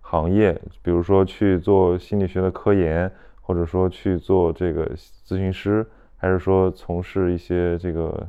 [0.06, 4.86] 行业，比如说去做心理学的科研，或者说去做这个
[5.26, 5.84] 咨询师，
[6.16, 8.24] 还是说从事一些这个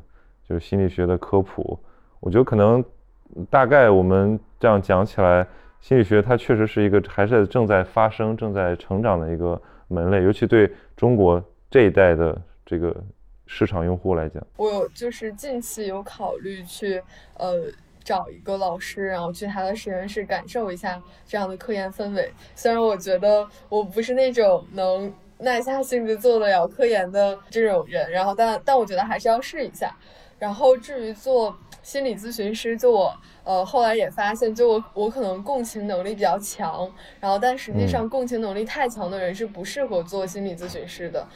[0.48, 1.78] 就是心理学的科普。
[2.22, 2.84] 我觉得可能
[3.50, 5.46] 大概我们这样讲起来，
[5.80, 12.96] 心理学它确实是一个还是正在发生、正在成长的一个门类，尤其对中国这一代的这个
[13.46, 14.46] 市场用户来讲。
[14.58, 17.02] 我就是近期有考虑去
[17.38, 17.72] 呃。
[18.06, 22.32] 找一个老师，然后去他的实验室感受一下这样的科研氛围。
[22.54, 29.92] 虽然我觉得我不是那种能耐下性子做得了科研的这种人，然后但但我觉得还是要试一下。
[30.38, 41.28] 然后至于做心理咨询师，就我呃后来也发现，就我我可能共情能力比较强，然后但实际上共情能力太强的人是不适合做心理咨询师的。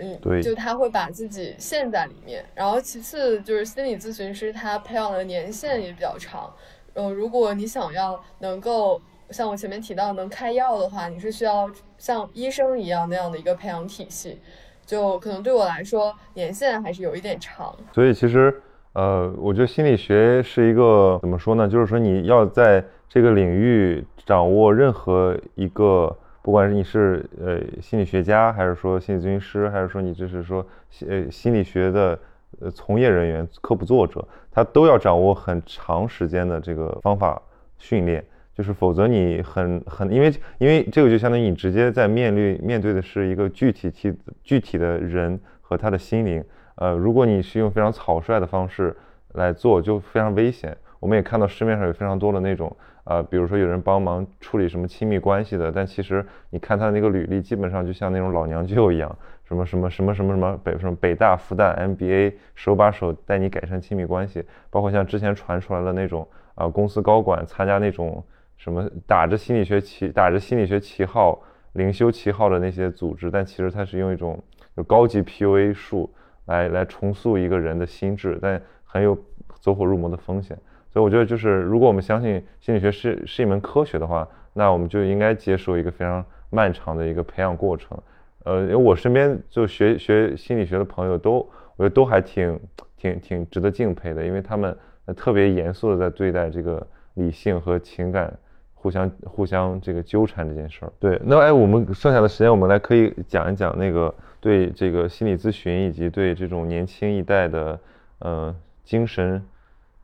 [0.00, 6.54] 嗯，对，就他会把自己陷在里面，然后其次就是心理咨询师他培养的年限也比较长，
[6.94, 11.68] 呃，如果你想要能够像我前面提到能开药的话，你是需要
[11.98, 14.40] 像医生一样那样的一个培养体系，
[14.88, 17.76] 就可能对我来说年限还是有一点长。
[17.92, 18.60] 所以其实，
[18.94, 21.68] 呃，我觉得心理学是一个怎么说呢？
[21.68, 26.16] 就是说你要在这个领域掌握任何一个。
[26.40, 30.64] 不管是你是呃心理学家，还是说心理咨询师，还是说你就是说
[31.06, 32.18] 呃心理学的
[32.60, 37.42] 呃从业人员、科普作者，他都要掌握很长时间的这个方法
[37.76, 38.24] 训练，
[38.58, 46.44] 就是否则你很很因为因为这个就相当于你直接在面对面对的是一个具体体具体的人和他的心灵，
[46.74, 48.96] 呃，如果你是用非常草率的方式
[49.34, 50.76] 来做，就非常危险。
[50.98, 52.76] 我们也看到市面上有非常多的那种。
[53.04, 59.16] 呃，比如说有人帮忙处理什么亲密关系的，但其实你看他的那个履历，基本上就像那种老娘舅一样，
[59.46, 68.22] 什么什么什么什么什么北什么北大复旦 MBA，手把手带你改善亲密关系，包括像之前传出来的那种啊，公司高管参加那种
[68.58, 71.40] 什么打着心理学旗打着心理学旗号
[71.72, 74.38] 灵修旗号的那些组织，但其实它是用一种
[74.76, 76.12] 就高级 PUA 术
[76.46, 79.16] 来来重塑一个人的心智，但很有
[79.60, 80.58] 走火入魔的风险。
[80.90, 87.96] 所以我觉得，就是如果我们相信心理学是是一门科学的话，那我们就应该接受一个非常漫长的一个培养过程。
[88.44, 92.58] 呃，因为我身边就学学心理学的朋友都，我觉得都还挺
[92.96, 94.76] 挺挺值得敬佩的，因为他们
[95.14, 98.36] 特别严肃的在对待这个理性和情感
[98.80, 100.92] 互相互相这个纠缠这件事儿。
[100.98, 107.78] 对，那哎，我们剩下的时间，我们来可以讲一讲那个对这个心理咨询以及对这种年轻一代的
[108.20, 109.44] 呃精神。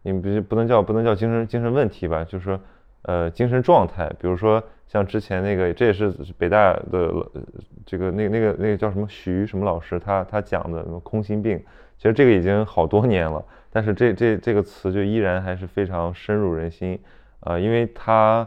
[0.07, 2.61] 你不不能叫不能叫精神精神问题吧，就是说，
[3.05, 7.11] 呃，精神状态，比如说像之前那个，这也是北大的
[7.87, 11.59] 这个那那个那个叫什么徐什么老师，他他讲的什么空心病，
[11.97, 17.01] 其实这个已经好多年了，但是这这这个词就依然还是非常深入人心，
[17.41, 18.47] 啊，因为他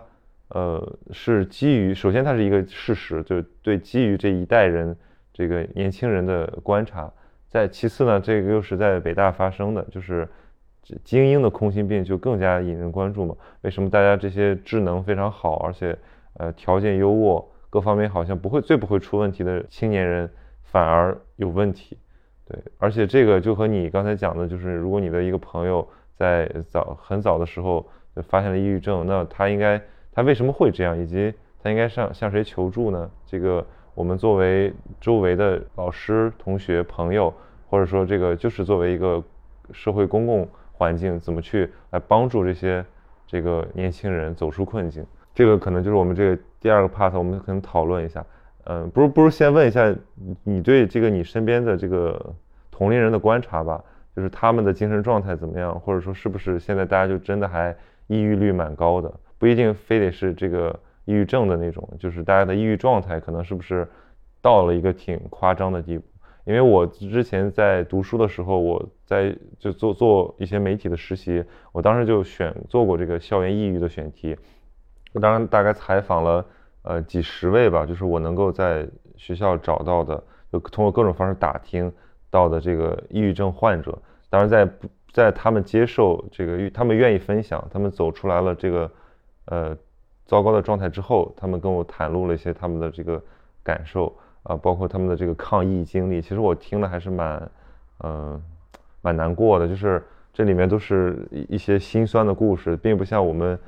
[0.49, 4.95] 呃是基于首先它是一个事实，就是对基于这一代人
[5.33, 7.11] 这个年轻人的观察，
[7.47, 10.27] 在其次呢，这个又是在北大发生的，就是。
[11.03, 13.35] 精英的空心病就更加引人关注嘛？
[13.59, 15.93] 为什么大家这些智能非常好，而且
[16.35, 20.29] 呃条件优渥，各方面好像不会最不会出问题的青年人
[20.63, 21.97] 反而有问题？
[22.47, 29.81] 对，而且这个就和你刚才讲的，就是如果你的一个朋友在早很早的时候就发现了抑郁症，那他应该
[30.17, 33.07] 他为什么会这样，以及他应该向向谁求助呢？
[33.27, 37.31] 这个我们作为周围的老师、同学、朋友，
[37.69, 39.23] 或者说这个就是作为一个
[39.71, 40.47] 社会公共。
[40.79, 42.85] 环境怎么去来帮助这些
[43.25, 45.03] 这个年轻人走出困境？
[45.33, 48.23] 这个可能就是我们这个第二个 part，我们可能讨论一下。
[48.65, 49.91] 嗯，不如不如先问一下
[50.43, 52.23] 你对这个你身边的这个
[52.69, 53.83] 同龄人的观察吧，
[54.15, 57.75] 就是他们的精神状态怎么样，或者说是不是现在大家就真的还
[58.05, 59.11] 抑郁率蛮高的？
[59.37, 63.87] 不一定非得是这个抑郁症的那种，就是大家的抑郁状态可能是不是
[64.41, 66.03] 到了一个挺夸张的地步？
[66.45, 74.37] 因为我之前在读书的时候，我在就做做一些媒体的实习，我当时就选做过这个校园抑郁的选题。
[75.13, 76.45] 我当然大概采访了
[76.83, 81.91] 呃几十位吧，就是我能够在学校找到的，就通过各种方式打听
[82.29, 83.97] 到的这个抑郁症患者。
[84.29, 84.69] 当然在
[85.11, 88.89] 在他们接受这个，他们愿意分享，他们走出来了这个
[89.47, 89.75] 呃
[90.25, 93.21] 糟糕的状态之后，他们跟我袒露了一些他们的这个
[93.63, 94.15] 感受。
[94.43, 97.51] 啊，包括他们的这个抗疫经历，其实我听了还是蛮，
[98.01, 98.41] 嗯，
[99.01, 99.67] 蛮难过的。
[99.67, 103.59] 就是这里面都是一一些心酸的故事，并不像我们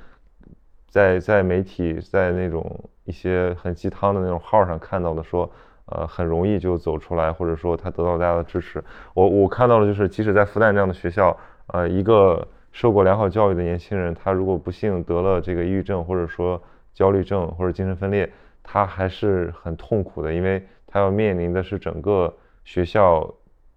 [0.87, 2.65] 在在媒体在那种
[3.03, 5.51] 一些很鸡汤的那种号上看到的，说
[5.87, 8.81] 呃很容易就走出来，或者说他得到大家的支持。
[9.13, 11.35] 我我看到了就是，即使在复旦这样的学校，
[11.67, 16.61] 呃，一个受过良好教育的年轻人，他如果不幸得了这个抑郁症，或者说
[16.93, 18.31] 焦虑症或者精神分裂。
[18.71, 22.31] 他还是很痛苦的，因为他要面临的是整个
[22.63, 23.27] 学校、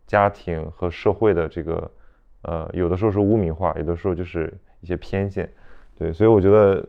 [0.06, 1.90] 家庭和社会的这个，
[2.42, 4.52] 呃，有的时候是污名化，有的时候就是
[4.82, 5.50] 一些偏见，
[5.98, 6.86] 对，所以我觉得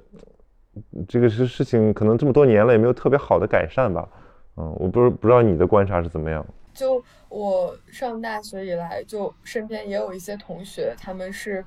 [1.08, 4.10] 这个是事情，可能这么多年了也没有特别好的改善吧，
[4.58, 6.46] 嗯，我不是不知道你的观察是怎么样。
[6.74, 11.64] 就我上大学以来，就身边也有一些同学，他们是。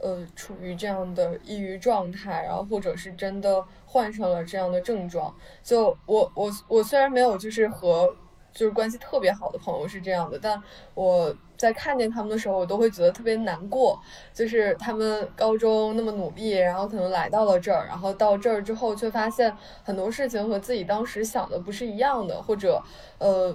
[0.00, 5.34] 呃，处于这样的抑郁状态，然后或者是真的患上了这样的症状。
[5.62, 8.08] 就我我我虽然没有就是和
[8.52, 10.60] 就是关系特别好的朋友是这样的，但
[10.94, 14.00] 我在看见他们的时候，我都会觉得特别难过。
[14.32, 22.82] 就是他们高中那么努力，然后可能来到了这儿，然后到这儿之后，却发现很多事情和自己当时想的不是一样的，或者
[23.18, 23.54] 呃，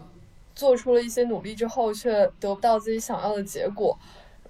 [0.53, 3.97] 做出了一些努力之后，却得不到自己想要的结果。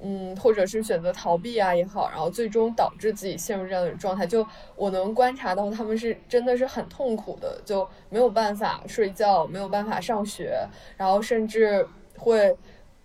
[0.01, 4.27] 嗯，或者是选择逃避啊也好，然后最终导致自己陷入这样的状态。
[4.27, 10.67] 就我能观察到，他们是真的是很痛苦的，就没有办法睡觉，没有办法上学，
[10.97, 11.87] 然后甚至
[12.17, 12.55] 会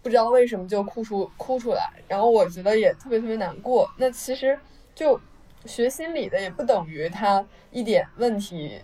[0.02, 1.90] 不知道为什么就哭出哭出来。
[2.08, 3.88] 然后我觉得也特别特别难过。
[3.96, 4.58] 那其实
[4.94, 5.18] 就
[5.64, 8.80] 学心理的也不等于他一点问题，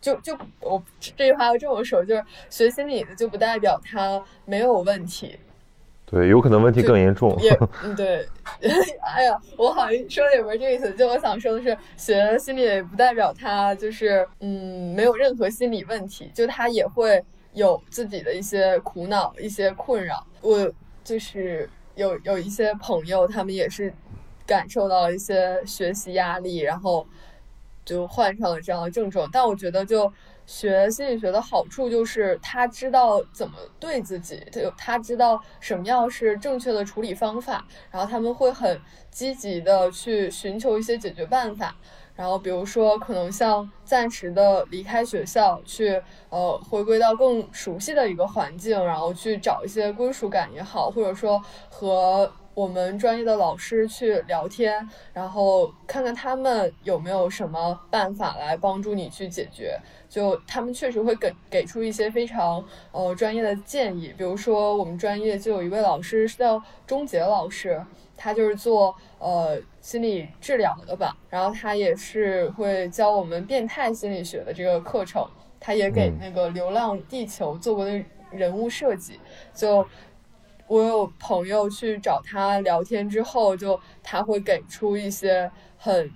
[0.00, 5.38] 就就我这句话要这么说，就是学心理的就不代表他没有问题。
[6.10, 7.36] 对，有可能问题更严重。
[7.40, 8.26] 也， 嗯，对。
[9.14, 10.90] 哎呀，我好像说的也不是这个意思。
[10.94, 16.28] 就我想说的是，学心理不代表他就是，嗯，没有任何心理问题。
[16.34, 20.26] 就他也会有自己的一些苦恼、一些困扰。
[20.40, 20.68] 我
[21.04, 23.92] 就是有有一些朋友，他们也是
[24.44, 27.06] 感受到了一些学习压力，然后
[27.84, 29.28] 就患上了这样的症状。
[29.32, 30.12] 但我觉得就。
[30.50, 38.80] 学心理学的好处就是他知道怎么对自己，他有他知道什么样是正确的处理方法，然后他们会很
[39.12, 41.76] 积极的去寻求一些解决办法，
[42.16, 52.32] 然后比如说可能像暂时的离开学校，去呃回归到更熟悉的一个环境，然后去找一些归属感也好，或者说和。
[52.52, 59.78] 我们专业的老师去聊天，然后看看他们有没有什么办法来帮助你去解决。
[60.08, 64.12] 就他们确实会给给出一些非常呃专业的建议。
[64.18, 67.80] 比如说，我们专业就有一位老师叫钟杰老师，
[68.16, 75.24] 他就是做呃心理治疗的吧，然后他也是会教我们变态心理学的这个课程，
[75.60, 79.20] 他也给那个《流浪地球》做过的人物设计，
[79.54, 79.86] 就。
[80.70, 86.08] 我有朋友去找他聊天之后，就他会给出一些很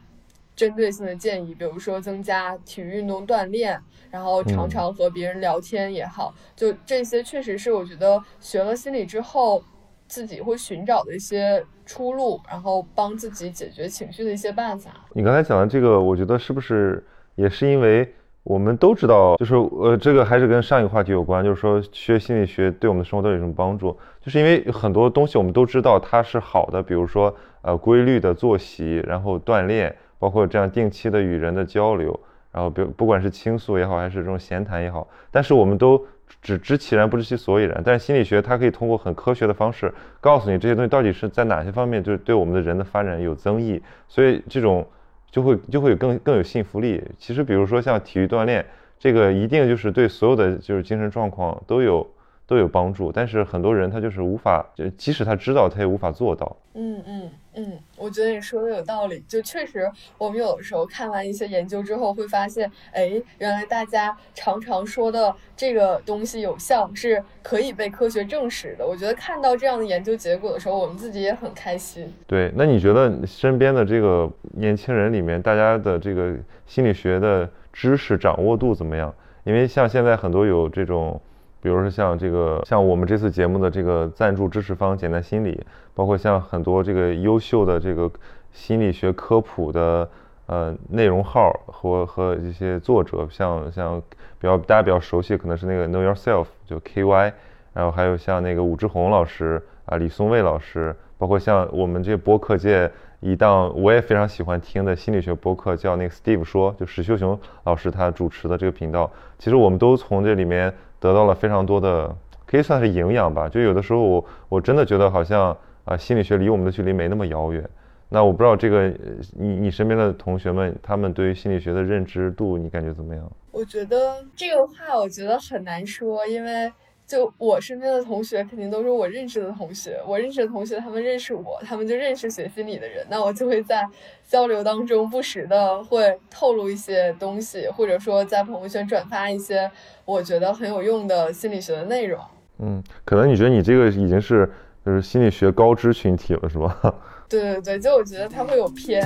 [0.54, 3.76] 针对性的建议，比如说增加体育运动锻炼，
[4.12, 9.60] 然后常常和别人聊天也好，就这些确实是我觉得学了心理之后
[10.06, 14.92] 自己会寻找的一些出路，然后帮自己解决情绪的一些办法。
[15.14, 18.08] 你刚才讲的这个，我觉得是不是也是因为？
[18.44, 23.96] 我们都知道，就是呃，这个还是跟上一个话题有关，就是说学心理学对我们的生活到底有什么帮助？
[24.24, 32.18] 就是因为很多东西我们都知道它是好的，比如说呃规律的作息，然后锻炼，包括这样定期的与人的交流，
[32.50, 36.02] 然后比不管是倾诉也好，还是这种闲谈也好，但是我们都
[36.40, 37.82] 只知其然不知其所以然。
[37.84, 44.86] 但是心理学它可以通过很科学的方式告诉你这些东西到底是在哪些方面，就是对我们的人的发展有增益，所以这种。
[45.34, 47.02] 就会就会有更更有信服力。
[47.18, 48.64] 其实，比如说像体育锻炼，
[49.00, 52.08] 这个一定就是对所有的就是精神状况都有
[52.46, 53.10] 都有帮助。
[53.12, 56.56] 但是很多人他就是无法，就即使他知道，他也无法做到。
[56.74, 57.30] 嗯嗯。
[57.56, 59.22] 嗯，我觉得你说的有道理。
[59.28, 59.88] 就确实，
[60.18, 68.84] 我们有的时候看完一些研究之后，会发现，哎，原来大家常常说的这个东西有效，是可以被科学证实的。
[68.84, 72.12] 我觉得看到这样的研究结果的时候，我们自己也很开心。
[72.26, 76.34] 对，那你觉得身边的这个年轻人里面，大家的这个
[76.66, 79.14] 心理学的知识掌握度怎么样？
[79.44, 81.20] 因为像现在很多有这种。
[81.64, 85.58] 比如说像这个，像我们这次节目的这个赞助支持方简单心理，
[85.94, 88.10] 包括像很多这个优秀的这个
[88.52, 90.06] 心理学科普的
[90.44, 93.98] 呃内容号和和一些作者，像像
[94.38, 97.32] 比较大家比较熟悉可能是那个 Know Yourself 就 KY，
[97.72, 110.70] 然后还有像那个武志红老师啊李松蔚老师，包括像我们这播客界一档我也非常喜欢听的心理学播客叫那个 Steve 说，就史秀雄老师他主持的这个频道，其实我们都从这里面。
[111.04, 113.46] 得到了非常多的，可以算是营养吧。
[113.46, 117.62] 就有的时候我我真的觉得好像啊，心理学离我们的距离没那么遥远。
[118.08, 118.88] 那我不知道这个
[119.32, 123.30] 你你身边的同学们，他们对于心理学的认知度，你感觉怎么样？
[123.52, 126.72] 我觉得这个话我觉得很难说，因为。
[127.06, 130.00] 就我身边的同学，肯定都是我认识的同学。
[130.06, 133.06] 我认识的同学，他们认识我，他们就认识学心理的人。
[133.10, 133.86] 那我就会在
[134.26, 139.70] 交流当中不时的会透露一些东西，或者说在朋友圈转发一些
[140.04, 142.18] 我觉得很有用的心理学的内容。
[142.58, 144.50] 嗯，可能你觉得你这个已经是
[144.86, 146.94] 就是心理学高知群体了，是吧？
[147.28, 149.02] 对对对，就我觉得他会有偏。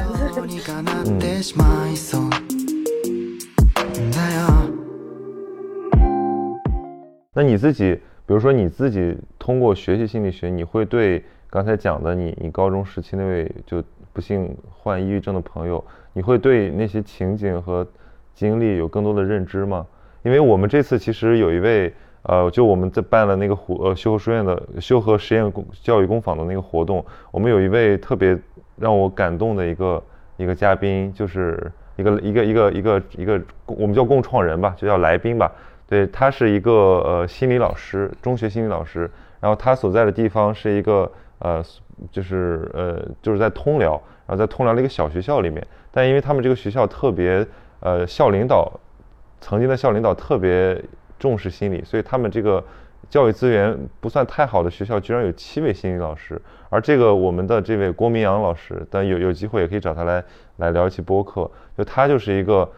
[7.38, 7.94] 那你自己，
[8.26, 13.80] 比如说你自己通过学习心理学，你会对刚才讲的你你高中时期那位就
[14.12, 17.86] 不幸患抑郁症的朋友，你会对那些情景和
[18.34, 19.86] 经历有更多的认知吗？
[20.24, 28.36] 因为我们这次其实有一位，呃，就我们在办了那个湖呃修和书院的修和实验工教育工坊的那个活动，我们有一位特别
[28.74, 30.02] 让我感动的一个
[30.38, 35.52] 一个嘉宾，就是一个一个一个一个一个我们叫共创人吧，就叫来宾吧。
[35.88, 39.10] 对他是一个呃心理老师，中学心理老师，
[39.40, 41.64] 然后他所在的地方是一个呃
[42.12, 43.92] 就是呃就是在通辽，
[44.26, 47.46] 然后在通辽的一个小学校里面，但因为他们这个学校特别
[47.80, 48.70] 呃校领导
[49.40, 50.80] 曾经的校领导特别
[51.18, 52.62] 重视心理，所以他们这个
[53.08, 56.40] 教育资源不算太好的学校，居然有七位心理老师。
[56.68, 60.22] 而这个我们的这位郭明阳老师，但有有机会也可以找他来
[60.56, 61.50] 来聊一期播客。
[61.78, 62.70] 就他就是一个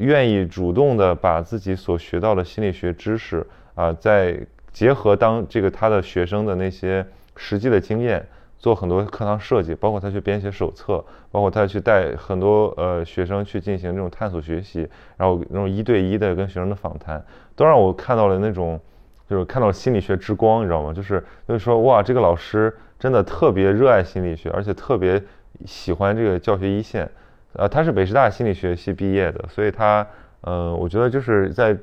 [0.00, 4.38] 愿意主动的把自己所学到的心理学知识啊，再
[4.72, 8.26] 结合当这个他的学生的那些实际的经验，
[8.58, 17.24] 做很多课堂设计，包括他去编写手册，包括他去带很多呃学生去进行这种探索学习，然后那种一对一的跟学生的访谈，
[17.54, 18.80] 都让我看到了那种。
[19.28, 20.92] 就是看到心理学之光，你知道吗？
[20.92, 25.22] 就是就是说，哇，这个老师真的特别热爱心理学，而且特别
[25.64, 27.08] 喜欢这个教学一线。
[27.54, 30.06] 呃，他是北师大心理学系毕业的，所以他，
[30.42, 31.76] 呃，我觉得就是在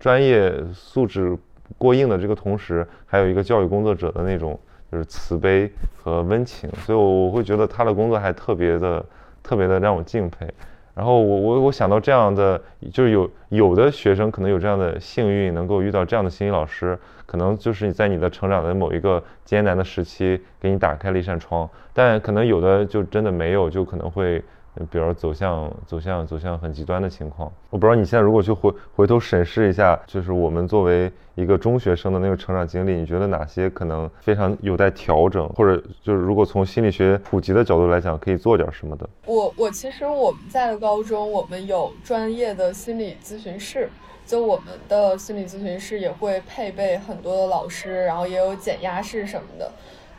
[0.00, 1.38] 专业素质
[1.78, 4.58] 过硬的这个同时，还有一个教育工作者的那种
[4.90, 9.04] 就是慈悲和温情，所以我我会觉得他的工作还特别的
[9.44, 10.44] 特别的让我敬佩。
[10.92, 12.60] 然后我我我想到这样的，
[12.92, 21.68] 就是有有的学生可能有这样的幸运，能够遇到这样的心理老师，可能就是你在你的成长的某一个艰难的时期，给你打开了一扇窗。
[21.92, 24.42] 但可能有的就真的没有，就可能会。
[24.90, 39.08] 比如走向走向走向很极端的情况，我不知道你现在如果去回回头审视一下，就是我们作为一个中学生的那个成长经历，你觉得哪些可能非常有待调整，或者就是如果从心理学普及的角度来讲，可以做点什么的？
[39.24, 43.88] 我我其实我们在高中，我们有专业的心理咨询室，
[44.26, 49.72] 就我们的心理咨询室也会配备很多的老师，然后也有减压室什么的，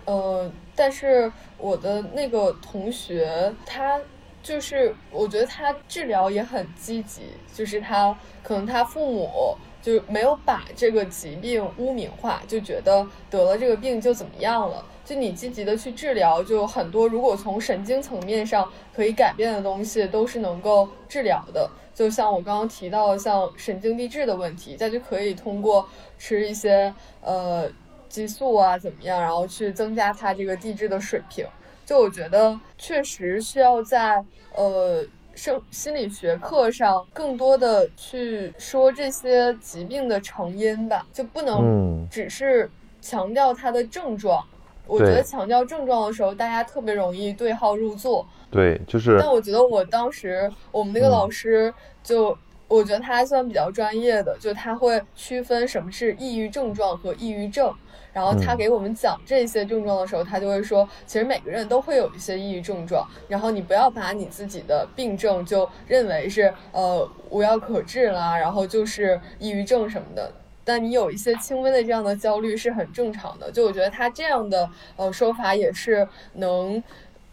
[0.05, 3.99] 呃，但是我的那个同学他。
[4.48, 7.24] 就是我觉得他治疗也很积极，
[7.54, 14.86] 就是他可能他父母就没有把这个疾病污名化，就觉得得了这个病就怎么样了。
[15.04, 21.70] 就你积极的去治疗，就很多如果从神经层面上可以改变的东西都是能够治疗的。
[21.93, 25.86] 就像我刚刚提到，像神经递质的问题，再就可以通过
[26.18, 27.70] 吃一些呃
[28.08, 31.45] 激素啊怎么样，然后去增加它这个递质的水平。
[31.88, 34.22] 就我觉得确实需要在
[34.54, 35.02] 呃
[35.34, 42.70] 生心理学课上更多的去说这些疾病的成因吧，就不能只是
[43.00, 44.44] 强调它的症状。
[44.86, 48.28] 我觉得强调症状的时候，大家特别容易对号入座。
[48.52, 49.18] 对，就是。
[49.18, 51.74] 但我觉得我当时我们那个老师
[52.04, 57.74] 就，我觉得他还算比较专业的，就他会区分什么是抑郁症状和抑郁症。
[58.18, 70.32] 然后他给我们讲这些症状的时候，他就会说，其实每个人都会有一些抑郁症状，然后你不要把你自己的病症就认为是呃无药可治啦，然后就是抑郁症什么的。
[70.63, 73.51] 但你有一些轻微的这样的焦虑是很正常的。
[73.51, 76.82] 就我觉得他这样的呃说法也是能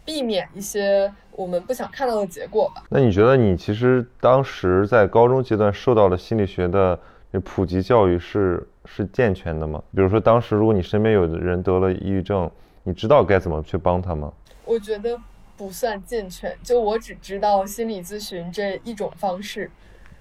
[0.05, 2.83] 避免一些我们不想看到的结果吧。
[2.89, 6.99] 那你觉得你其实当时在高中阶段受到了心理学的
[7.43, 8.63] 普及教育是？
[8.85, 9.81] 是健全的吗？
[9.95, 12.49] 比如说，当时如果你身边有的人得了抑郁症，
[12.83, 14.31] 你知道该怎么去帮他吗？
[14.63, 15.19] 我觉得
[15.57, 19.69] 不算健全，就我只知道心理咨询这一种方式，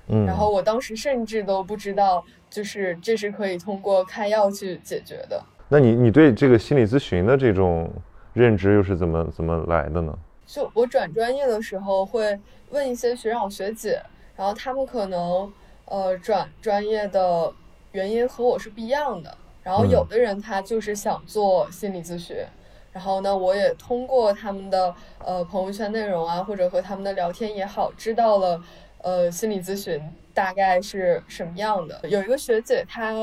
[0.09, 5.43] 嗯，然后我当时甚至都不知道，就是这是可以通过开药去解决的。
[5.69, 7.91] 那你你对这个心理咨询的这种
[8.33, 10.19] 认知又是怎么怎么来的呢？
[10.47, 12.39] 就我转专业的时候会
[12.71, 14.01] 问一些学长学姐，
[14.37, 15.53] 然后他们可能
[15.85, 17.53] 呃转专业的。
[17.95, 19.33] 原因和我是不一样的，
[19.63, 22.37] 然后有的人他就是想做心理咨询，
[22.93, 24.93] 然后呢，我也通过他们的
[25.25, 28.61] 呃朋友圈内容啊，或者和他们的聊天也好，知道了
[28.99, 30.03] 呃心理咨询
[30.35, 32.01] 大概是什么样的。
[32.09, 33.15] 有一个学姐，她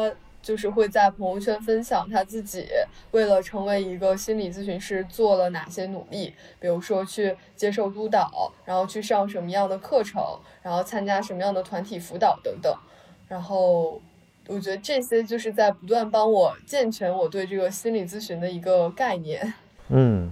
[0.42, 2.66] 就是会在朋友圈分享她自己
[3.12, 10.24] 为了成为一个心理咨询师做了哪些努力，比如说去接受督导，然后去上什么样的课程，
[10.62, 12.74] 然后参加什么样的团体辅导等等，
[13.28, 14.02] 然后。
[14.48, 19.54] 我觉得这些就是在不断帮我健全我对这个心理咨询的一个概念。
[19.90, 20.30] 嗯，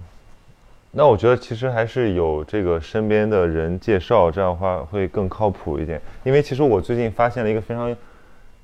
[0.90, 6.00] 那我觉得其实还是有这个身边的人介绍，这样的话会更靠谱一点。
[6.24, 7.96] 因为其实我最近发现了一个非常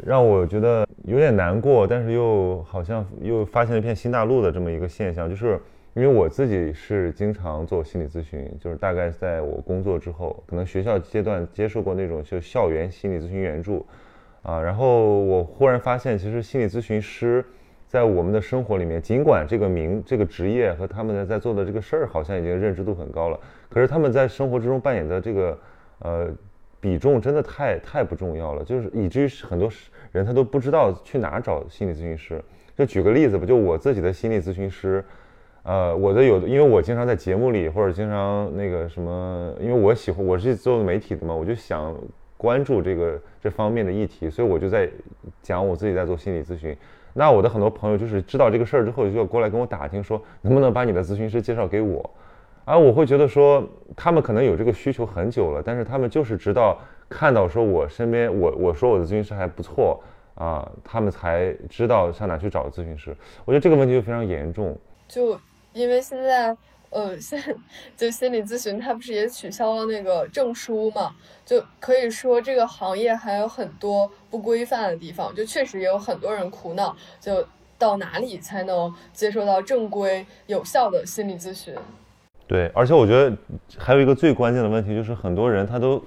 [0.04, 5.60] 让我觉得有点难过，但是又好像又发现了一片新大陆的这么一个现象，就是
[5.94, 13.86] 因为我自己是经常做心理咨询，就是大概在我工作之后，可能学校阶段接受过那种就校园心理咨询援助。
[14.46, 17.44] 啊，然后我忽然发现，其实心理咨询师
[17.88, 25.58] 在我们的生活里面，尽管这个名、这个职业和他们在做的这个事儿好像已经认知度很高了，可是他们在生活之中扮演的这个
[25.98, 26.28] 呃
[26.78, 29.68] 比重真的太太不重要了，就是以至于很多
[30.12, 32.40] 人他都不知道去哪找心理咨询师。
[32.76, 35.04] 就举个例子吧，就我自己的心理咨询师，
[35.64, 41.92] 呃，我的有的，因为我经常在节目里或者经常那个什么，因为我喜欢我是做媒体的嘛，我就想
[42.36, 44.88] 关注这个这方面的议题，所以我就在
[45.42, 46.76] 讲我自己在做心理咨询。
[47.14, 52.10] 那我的很多朋友就是知道这个事儿之后，就要过来跟我打听说，能不能把你的咨询师介绍给我？
[52.66, 53.64] 而我会觉得说，
[53.94, 56.76] 他们可能有这个需求很久了，但是他们就是直到
[57.08, 60.02] 看到说我身边我我说我的咨询师还不错
[60.34, 63.16] 啊，他们才知道上哪去找咨询师。
[63.44, 64.76] 我觉得这个问题就非常严重。
[65.08, 65.38] 就
[65.72, 66.54] 因为现在，
[66.96, 67.38] 呃，现
[67.94, 71.14] 就心理咨询，它不是也取消了那个证书嘛？
[71.44, 81.74] 就可以说这个行业还有很多不规范的地方，就确实也有很多人苦恼，就到哪里才能接受到正规有效的心理咨询？
[82.46, 83.36] 对，而且我觉得
[83.76, 86.02] 还有一个最关键的问题，就是很多人他都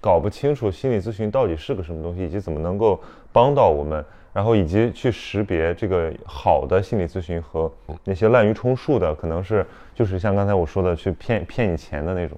[0.00, 3.00] 搞不清楚心理咨询到底是个什么东西，以及怎么能够
[3.32, 4.04] 帮到我们。
[4.34, 7.70] 然后以及去识别这个好的心理咨询和
[8.02, 9.66] 那些滥竽充数的，可能是
[10.02, 12.36] 就是像刚才我说的去骗骗你钱的那种。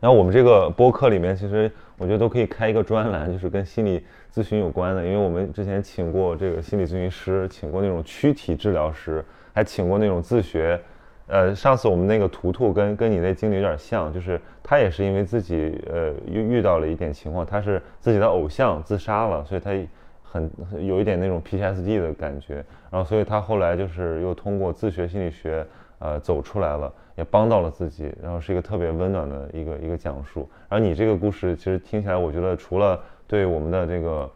[0.00, 4.04] 然后我们这个播客里面，其实我觉得都可以开一个专栏，就是跟心理
[4.34, 10.80] 咨询有关的，因为我们之前请过这个心理咨询师，请过那种躯体治疗师，还请过那种自学。
[11.28, 19.70] 呃，上次我们那个图图跟跟你那经历有点像，就是他也是因为自己呃遇遇到了一点情况，他是自己的偶像自杀了，所以他。
[20.30, 20.50] 很
[20.86, 22.56] 有一点那种 PTSD 的感觉，
[22.90, 25.66] 然后所以他后来就是又通过自学心理学，
[25.98, 30.48] 呃，走出来了，也帮到了自己，然后是一个特别温暖的一个一个讲述。
[30.68, 34.30] 然后你这个故事其实听起来，我觉得除了对我们的这个，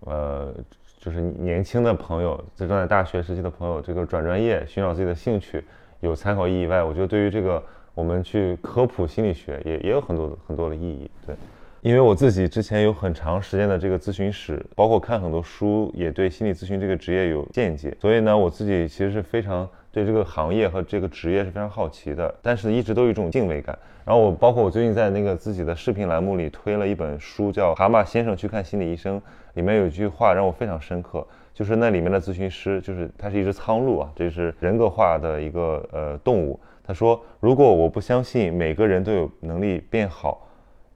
[0.00, 0.54] 呃，
[0.98, 5.64] 就是年轻的朋友，在正在大学时期的朋友，这个转专业寻找自己的兴趣
[6.00, 7.62] 有参考意义以外，我觉得对于这个
[7.94, 11.36] 我们去科普心理学也也有很多很多的意义，对。
[11.82, 23.78] 因为我自己之前有很长时间的这个咨询史，包括看很多书，也对心理咨询这个职业有见解，所以呢，我自己其实是非常对这个行业和这个职业是非常好奇的，但是一直都有一种敬畏感。
[24.04, 29.20] 然后我包括我最近在那个自己的视频栏目里推了一本书，叫《蛤蟆先生去看心理医生》，
[29.54, 31.24] 里面有一句话让我非常深刻，
[31.54, 36.58] 就是那里面的咨询师，就是他是一只苍鹭啊，这是人格化的一个呃动物。
[36.82, 40.40] 他说，如果我不相信每个人都有能力变好。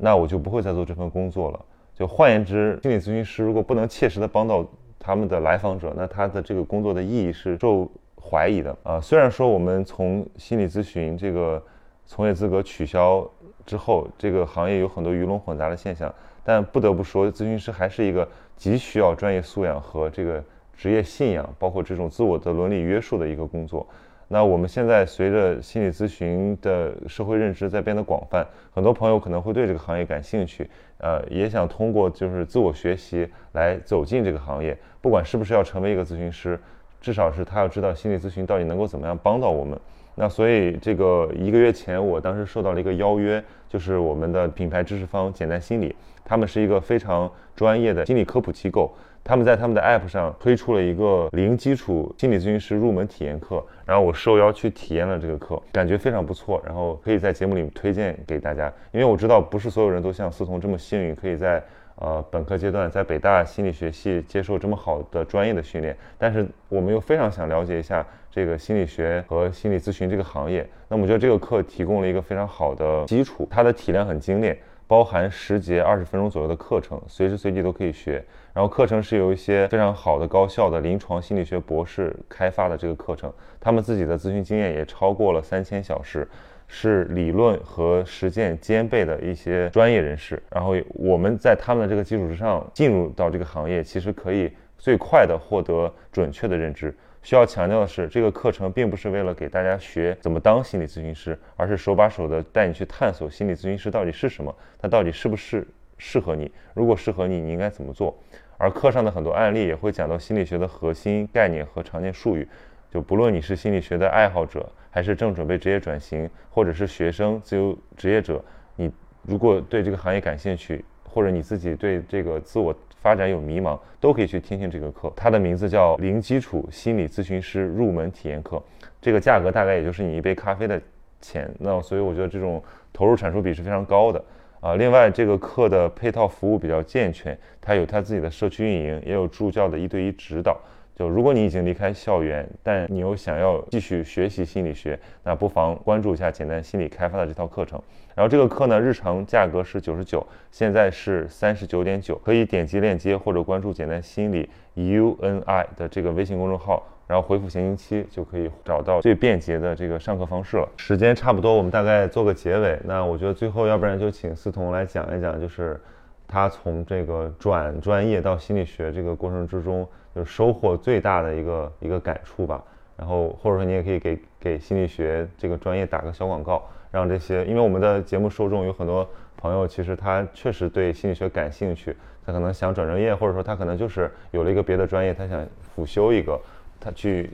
[0.01, 1.59] 那我就不会再做这份工作了。
[1.93, 4.65] 就换言之，心理咨询师如果不能切实的帮到
[4.97, 7.91] 他们的来访者，那他的这个工作的意义是受
[8.29, 9.01] 怀疑的啊。
[9.01, 11.63] 虽然说我们从心理咨询这个
[12.05, 13.29] 从业资格取消
[13.65, 16.15] 之后，这个行业有很多鱼龙混杂的现象，
[16.45, 20.43] 但不得不说，咨询师还是一个极需要专业素养和这个
[20.77, 23.87] 职业信仰，包括这种自我的伦理约束的一个工作。
[24.31, 30.69] 那我们现在随着心理咨询的社会认知在变得广泛，很多朋友可能会对这个行业感兴趣，
[30.99, 34.77] 呃，也想通过就是自我学习来走进这个行业。
[35.01, 36.61] 不管是不是要成为一个咨询师，
[37.01, 39.79] 至少是他要知道心理咨询到底能够怎么样帮到我们。
[40.15, 45.95] 那所以这个一个月前，我当时受到了一个邀约，就是我们的品牌知识方简单心理，
[46.25, 48.93] 他们是一个非常专业的心理科普机构。
[49.25, 58.73] 他们在他们的 App 上推出了一个零基础心理咨询师入门体验课，然后我受邀去体验了这个课，感觉非常不错，然后可以在节目里推荐给大家。
[58.91, 61.63] 因为我知道不是所有人都像思彤这么幸运，可以在
[62.01, 70.69] 呃本科阶段在北大心理学系接受这么好的专业的训练，但是我们又非常想了解一下这个心理学和心理咨询这个行业。
[70.89, 74.59] 那我觉得这个课提供了一个非常好的基础，它的体量很精炼。
[74.87, 78.25] 包含十节二十分钟左右的课程，随时随地都可以学。
[78.55, 83.31] 然后课程是由一些非常好的高校的临床心理学博士开发的这个课程，
[83.61, 86.27] 他们自己的咨询经验也超过了三千小时，
[86.69, 90.41] 是理论和实践兼备的一些专业人士。
[90.51, 96.95] 然后我们在他们的这个基础之上进入到这个行业，其实可以最快的获得准确的认知。
[97.21, 105.67] 需要强调的是，这个课程并不是为了给大家学怎么当心理咨询师，而是手把手的带你去探索心理咨询师到底是什么，它到底是不是
[105.99, 106.51] 适合你？
[106.75, 108.17] 如果适合你，你应该怎么做？
[108.57, 112.49] 而课上的很多案例也会讲到心理学的核心概念和常见术语。
[112.91, 114.67] 就不论你是心理学的爱好者，
[114.99, 118.45] 还是正准备职业转型，或者是学生、自由职业者，
[118.75, 118.91] 你
[119.23, 122.75] 如果对这个行业感兴趣，或者你自己对这个自我。
[123.01, 125.11] 发展有迷茫，都可以去听听这个课。
[125.15, 128.61] 它的名字叫零基础心理咨询师入门体验课，
[129.01, 130.83] 这个价格大概也就是你一杯咖啡的
[131.21, 131.49] 钱。
[131.61, 132.61] 那所以我觉得这种
[132.93, 134.23] 投入产出比是非常高的
[134.59, 134.75] 啊。
[134.75, 140.61] 另外，这个课的配套服务比较健全，它有它自己的社区运营，也有助教的一对一指导。
[140.99, 147.81] 就如果你已经离开校园，但你又想要继续学习心理学，那不妨关注一下简单心理开发的这套课程。
[148.17, 160.69] 然后这个课呢，日常价格是九十九，现在是三十九点九，可以点击链接或者关注简单心理 U N I 的这个微信公众号，然后回复闲情期就可以找到最便捷的这个上课方式了。
[160.79, 162.77] 时间差不多，我们大概做个结尾。
[162.85, 165.81] 那我觉得最后，要不然就请思彤来讲一讲，就是
[166.27, 169.87] 他从这个转专业到心理学这个过程之中。
[170.19, 172.61] 就收获最大的一个一个感触吧，
[172.97, 181.97] 然后或者说你也可以给给心理学这个专业打个小广告，让这些，因为我们的节目受众有很多朋友，其实他确实对心理学感兴趣，
[182.27, 186.37] 他可能想转专业，或者说他可能就是有了一个别的专业，他想辅修一个，
[186.81, 187.31] 他去，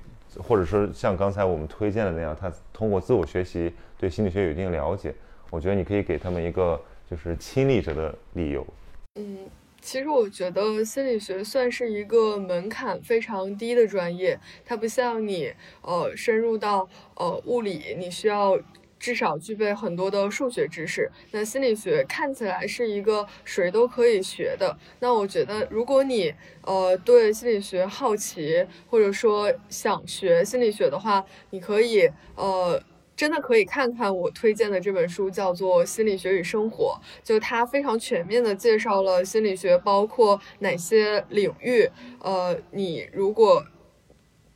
[0.46, 5.14] 或者说像刚才我们推荐的那样，他通过自我学习对心理学有一定了解，
[5.48, 6.78] 我觉得你可以给他们一个
[7.10, 8.66] 就是亲历者的理由。
[9.14, 9.38] 嗯。
[9.84, 18.58] 其实我觉得心理学算是一个门槛非常低的专业，它不像你呃深入到呃物理，你需要
[18.98, 21.10] 至少具备很多的数学知识。
[21.32, 24.74] 那心理学看起来是一个谁都可以学的。
[25.00, 32.82] 那我觉得如果你呃对心理学好奇，或者说想学心理学的话，你可以呃。
[33.16, 41.88] 真的可以看看我推荐的这本书，叫做《心理学与生活》，就它非常全面的介绍了心理学包括哪些领域。
[42.20, 43.64] 呃，你如果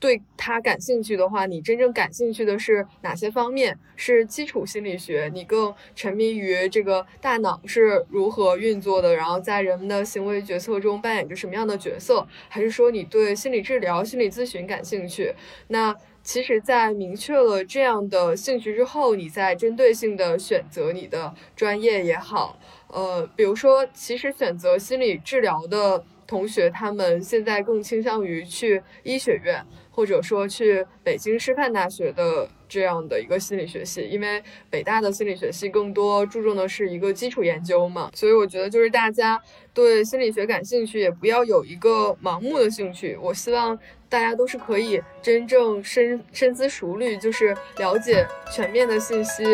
[0.01, 3.79] 对它感兴趣的话，你真正感兴趣的是哪些方面？
[3.95, 12.27] 是基础心理学，你更沉迷于这个大脑是如何运作的，然后在人们的行为决策中扮演着什么样的角色？
[12.49, 15.33] 还是说你对心理治疗、心理咨询感兴趣？
[15.69, 15.95] 那？
[16.31, 22.59] 其实，在明确了这样的兴趣之后，你再针对性的选择你的专业也好，
[22.89, 39.41] 呃，比如说，其实选择心理治疗的同学，他们现在更倾向于去医学院，或者说去北京师范大学的这样的一个心理学系，因为北大的心理学系更多注重的是一个基础研究嘛，所以我觉得就是大家
[39.73, 43.17] 对心理学感兴趣，也不要有一个盲目的兴趣。
[43.21, 43.79] 我希望。
[44.11, 49.45] 大家都是可以真正深深思熟虑，就是了解全面的信息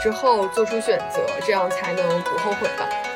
[0.00, 3.13] 之后做出选择，这样才能不后悔吧。